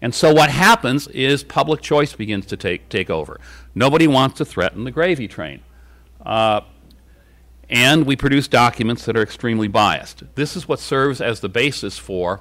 And 0.03 0.12
so 0.12 0.35
what 0.35 0.51
happens 0.51 1.07
is 1.09 1.45
public 1.45 1.81
choice 1.81 2.12
begins 2.12 2.45
to 2.47 2.57
take, 2.57 2.88
take 2.88 3.09
over. 3.09 3.41
Nobody 3.75 4.09
wants 4.09 4.37
to 4.38 4.45
threaten 4.45 4.83
the 4.83 4.91
gravy 4.91 5.29
train. 5.29 5.61
Uh, 6.27 6.62
and 7.71 8.05
we 8.05 8.17
produce 8.17 8.49
documents 8.49 9.05
that 9.07 9.17
are 9.17 9.23
extremely 9.23 9.69
biased. 9.69 10.25
This 10.35 10.57
is 10.57 10.67
what 10.67 10.81
serves 10.81 11.21
as 11.21 11.41
the 11.41 11.49
basis 11.49 11.99
for 11.99 12.41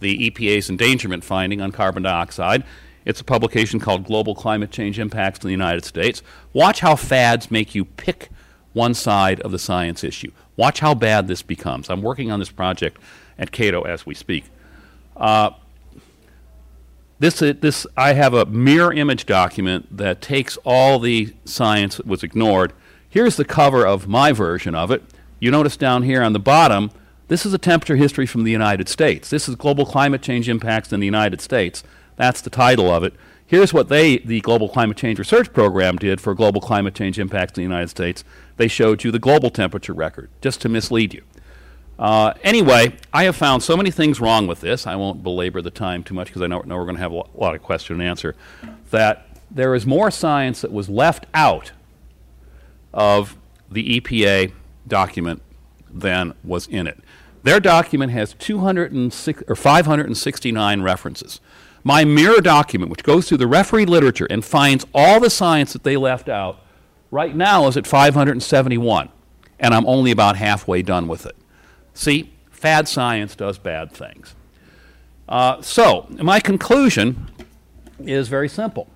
the 0.00 0.30
EPA's 0.30 0.70
endangerment 0.70 1.22
finding 1.22 1.60
on 1.60 1.70
carbon 1.70 2.02
dioxide. 2.02 2.64
It's 3.04 3.20
a 3.20 3.24
publication 3.24 3.78
called 3.78 4.04
Global 4.04 4.34
Climate 4.34 4.70
Change 4.70 4.98
Impacts 4.98 5.40
in 5.40 5.48
the 5.48 5.52
United 5.52 5.84
States. 5.84 6.22
Watch 6.52 6.80
how 6.80 6.96
fads 6.96 7.50
make 7.50 7.74
you 7.74 7.84
pick 7.84 8.30
one 8.72 8.94
side 8.94 9.40
of 9.42 9.52
the 9.52 9.58
science 9.58 10.02
issue. 10.02 10.32
Watch 10.56 10.80
how 10.80 10.94
bad 10.94 11.28
this 11.28 11.42
becomes. 11.42 11.90
I'm 11.90 12.00
working 12.00 12.30
on 12.30 12.38
this 12.38 12.50
project 12.50 12.98
at 13.38 13.52
Cato 13.52 13.82
as 13.82 14.06
we 14.06 14.14
speak. 14.14 14.44
Uh, 15.16 15.50
this, 17.22 17.38
this, 17.38 17.86
I 17.96 18.14
have 18.14 18.34
a 18.34 18.46
mirror 18.46 18.92
image 18.92 19.26
document 19.26 19.96
that 19.96 20.20
takes 20.20 20.56
all 20.64 20.98
the 20.98 21.32
science 21.44 21.98
that 21.98 22.06
was 22.06 22.24
ignored. 22.24 22.72
Here's 23.08 23.36
the 23.36 23.44
cover 23.44 23.86
of 23.86 24.08
my 24.08 24.32
version 24.32 24.74
of 24.74 24.90
it. 24.90 25.04
You 25.38 25.52
notice 25.52 25.76
down 25.76 26.02
here 26.02 26.20
on 26.20 26.32
the 26.32 26.40
bottom, 26.40 26.90
This 27.28 27.46
is 27.46 27.54
a 27.54 27.58
temperature 27.58 27.94
history 27.94 28.26
from 28.26 28.42
the 28.42 28.50
United 28.50 28.88
States. 28.88 29.30
This 29.30 29.48
is 29.48 29.54
global 29.54 29.86
climate 29.86 30.20
change 30.20 30.48
impacts 30.48 30.92
in 30.92 30.98
the 30.98 31.06
United 31.06 31.40
States. 31.40 31.84
That's 32.16 32.40
the 32.40 32.50
title 32.50 32.90
of 32.90 33.04
it. 33.04 33.14
Here's 33.46 33.72
what 33.72 33.88
they, 33.88 34.18
the 34.18 34.40
Global 34.40 34.68
Climate 34.68 34.96
Change 34.96 35.20
Research 35.20 35.52
Program, 35.52 35.98
did 35.98 36.20
for 36.20 36.34
global 36.34 36.60
climate 36.60 36.94
change 36.94 37.20
impacts 37.20 37.52
in 37.56 37.62
the 37.62 37.70
United 37.70 37.90
States. 37.90 38.24
They 38.56 38.66
showed 38.66 39.04
you 39.04 39.12
the 39.12 39.20
global 39.20 39.50
temperature 39.50 39.92
record, 39.92 40.28
just 40.40 40.60
to 40.62 40.68
mislead 40.68 41.14
you. 41.14 41.22
Uh, 42.02 42.34
anyway, 42.42 42.92
I 43.12 43.22
have 43.24 43.36
found 43.36 43.62
so 43.62 43.76
many 43.76 43.92
things 43.92 44.20
wrong 44.20 44.48
with 44.48 44.60
this. 44.60 44.88
I 44.88 44.96
won't 44.96 45.22
belabor 45.22 45.62
the 45.62 45.70
time 45.70 46.02
too 46.02 46.14
much 46.14 46.26
because 46.26 46.42
I 46.42 46.48
know, 46.48 46.60
know 46.62 46.76
we're 46.76 46.82
going 46.82 46.96
to 46.96 47.00
have 47.00 47.12
a 47.12 47.22
lot 47.32 47.54
of 47.54 47.62
question 47.62 48.00
and 48.00 48.02
answer. 48.02 48.34
That 48.90 49.38
there 49.52 49.72
is 49.72 49.86
more 49.86 50.10
science 50.10 50.62
that 50.62 50.72
was 50.72 50.88
left 50.88 51.26
out 51.32 51.70
of 52.92 53.36
the 53.70 54.00
EPA 54.00 54.52
document 54.88 55.42
than 55.88 56.34
was 56.42 56.66
in 56.66 56.88
it. 56.88 56.98
Their 57.44 57.60
document 57.60 58.10
has 58.10 58.34
206 58.34 59.44
or 59.46 59.54
569 59.54 60.82
references. 60.82 61.40
My 61.84 62.04
mirror 62.04 62.40
document, 62.40 62.90
which 62.90 63.04
goes 63.04 63.28
through 63.28 63.38
the 63.38 63.46
referee 63.46 63.86
literature 63.86 64.26
and 64.28 64.44
finds 64.44 64.84
all 64.92 65.20
the 65.20 65.30
science 65.30 65.72
that 65.72 65.84
they 65.84 65.96
left 65.96 66.28
out, 66.28 66.58
right 67.12 67.36
now 67.36 67.68
is 67.68 67.76
at 67.76 67.86
571, 67.86 69.08
and 69.60 69.72
I'm 69.72 69.86
only 69.86 70.10
about 70.10 70.36
halfway 70.36 70.82
done 70.82 71.06
with 71.06 71.26
it. 71.26 71.36
See, 71.94 72.32
fad 72.50 72.88
science 72.88 73.34
does 73.36 73.58
bad 73.58 73.92
things. 73.92 74.34
Uh, 75.28 75.60
so, 75.62 76.06
my 76.10 76.40
conclusion 76.40 77.30
is 77.98 78.28
very 78.28 78.48
simple. 78.48 78.88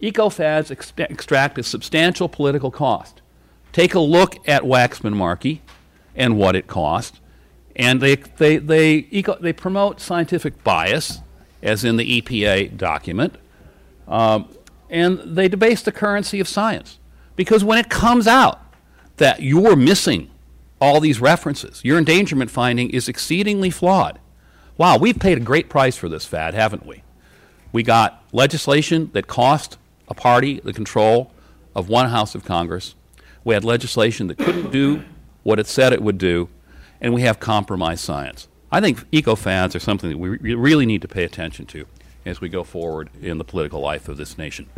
Eco-fads 0.00 0.70
extract 0.70 1.58
a 1.58 1.62
substantial 1.62 2.28
political 2.28 2.70
cost. 2.70 3.20
Take 3.72 3.94
a 3.94 4.00
look 4.00 4.36
at 4.48 4.62
Waxman 4.62 5.14
Markey 5.14 5.62
and 6.14 6.38
what 6.38 6.56
it 6.56 6.66
cost, 6.66 7.20
and 7.76 8.00
they, 8.00 8.16
they, 8.16 8.56
they, 8.56 9.06
eco, 9.10 9.36
they 9.40 9.52
promote 9.52 10.00
scientific 10.00 10.64
bias, 10.64 11.20
as 11.62 11.84
in 11.84 11.96
the 11.96 12.20
EPA 12.20 12.76
document, 12.76 13.36
um, 14.06 14.48
and 14.90 15.18
they 15.18 15.48
debase 15.48 15.82
the 15.82 15.92
currency 15.92 16.40
of 16.40 16.48
science. 16.48 16.98
Because 17.36 17.62
when 17.62 17.78
it 17.78 17.88
comes 17.88 18.26
out 18.26 18.60
that 19.18 19.42
you're 19.42 19.76
missing 19.76 20.30
all 20.80 21.00
these 21.00 21.20
references, 21.20 21.80
your 21.84 21.98
endangerment 21.98 22.50
finding 22.50 22.90
is 22.90 23.08
exceedingly 23.08 23.70
flawed. 23.70 24.18
Wow, 24.76 24.96
we've 24.96 25.18
paid 25.18 25.38
a 25.38 25.40
great 25.40 25.68
price 25.68 25.96
for 25.96 26.08
this 26.08 26.24
fad, 26.24 26.54
haven't 26.54 26.86
we? 26.86 27.02
We 27.72 27.82
got 27.82 28.22
legislation 28.32 29.10
that 29.12 29.26
cost 29.26 29.76
a 30.08 30.14
party 30.14 30.60
the 30.60 30.72
control 30.72 31.32
of 31.74 31.88
one 31.88 32.08
House 32.08 32.34
of 32.34 32.44
Congress. 32.44 32.94
We 33.44 33.54
had 33.54 33.64
legislation 33.64 34.28
that 34.28 34.38
couldn't 34.38 34.70
do 34.70 35.02
what 35.42 35.58
it 35.58 35.66
said 35.66 35.92
it 35.92 36.02
would 36.02 36.18
do, 36.18 36.48
and 37.00 37.12
we 37.12 37.22
have 37.22 37.40
compromised 37.40 38.04
science. 38.04 38.48
I 38.70 38.80
think 38.80 39.04
eco-fads 39.12 39.74
are 39.74 39.80
something 39.80 40.10
that 40.10 40.18
we 40.18 40.54
really 40.54 40.86
need 40.86 41.02
to 41.02 41.08
pay 41.08 41.24
attention 41.24 41.66
to 41.66 41.86
as 42.26 42.40
we 42.40 42.48
go 42.48 42.64
forward 42.64 43.10
in 43.20 43.38
the 43.38 43.44
political 43.44 43.80
life 43.80 44.08
of 44.08 44.16
this 44.16 44.36
nation. 44.36 44.68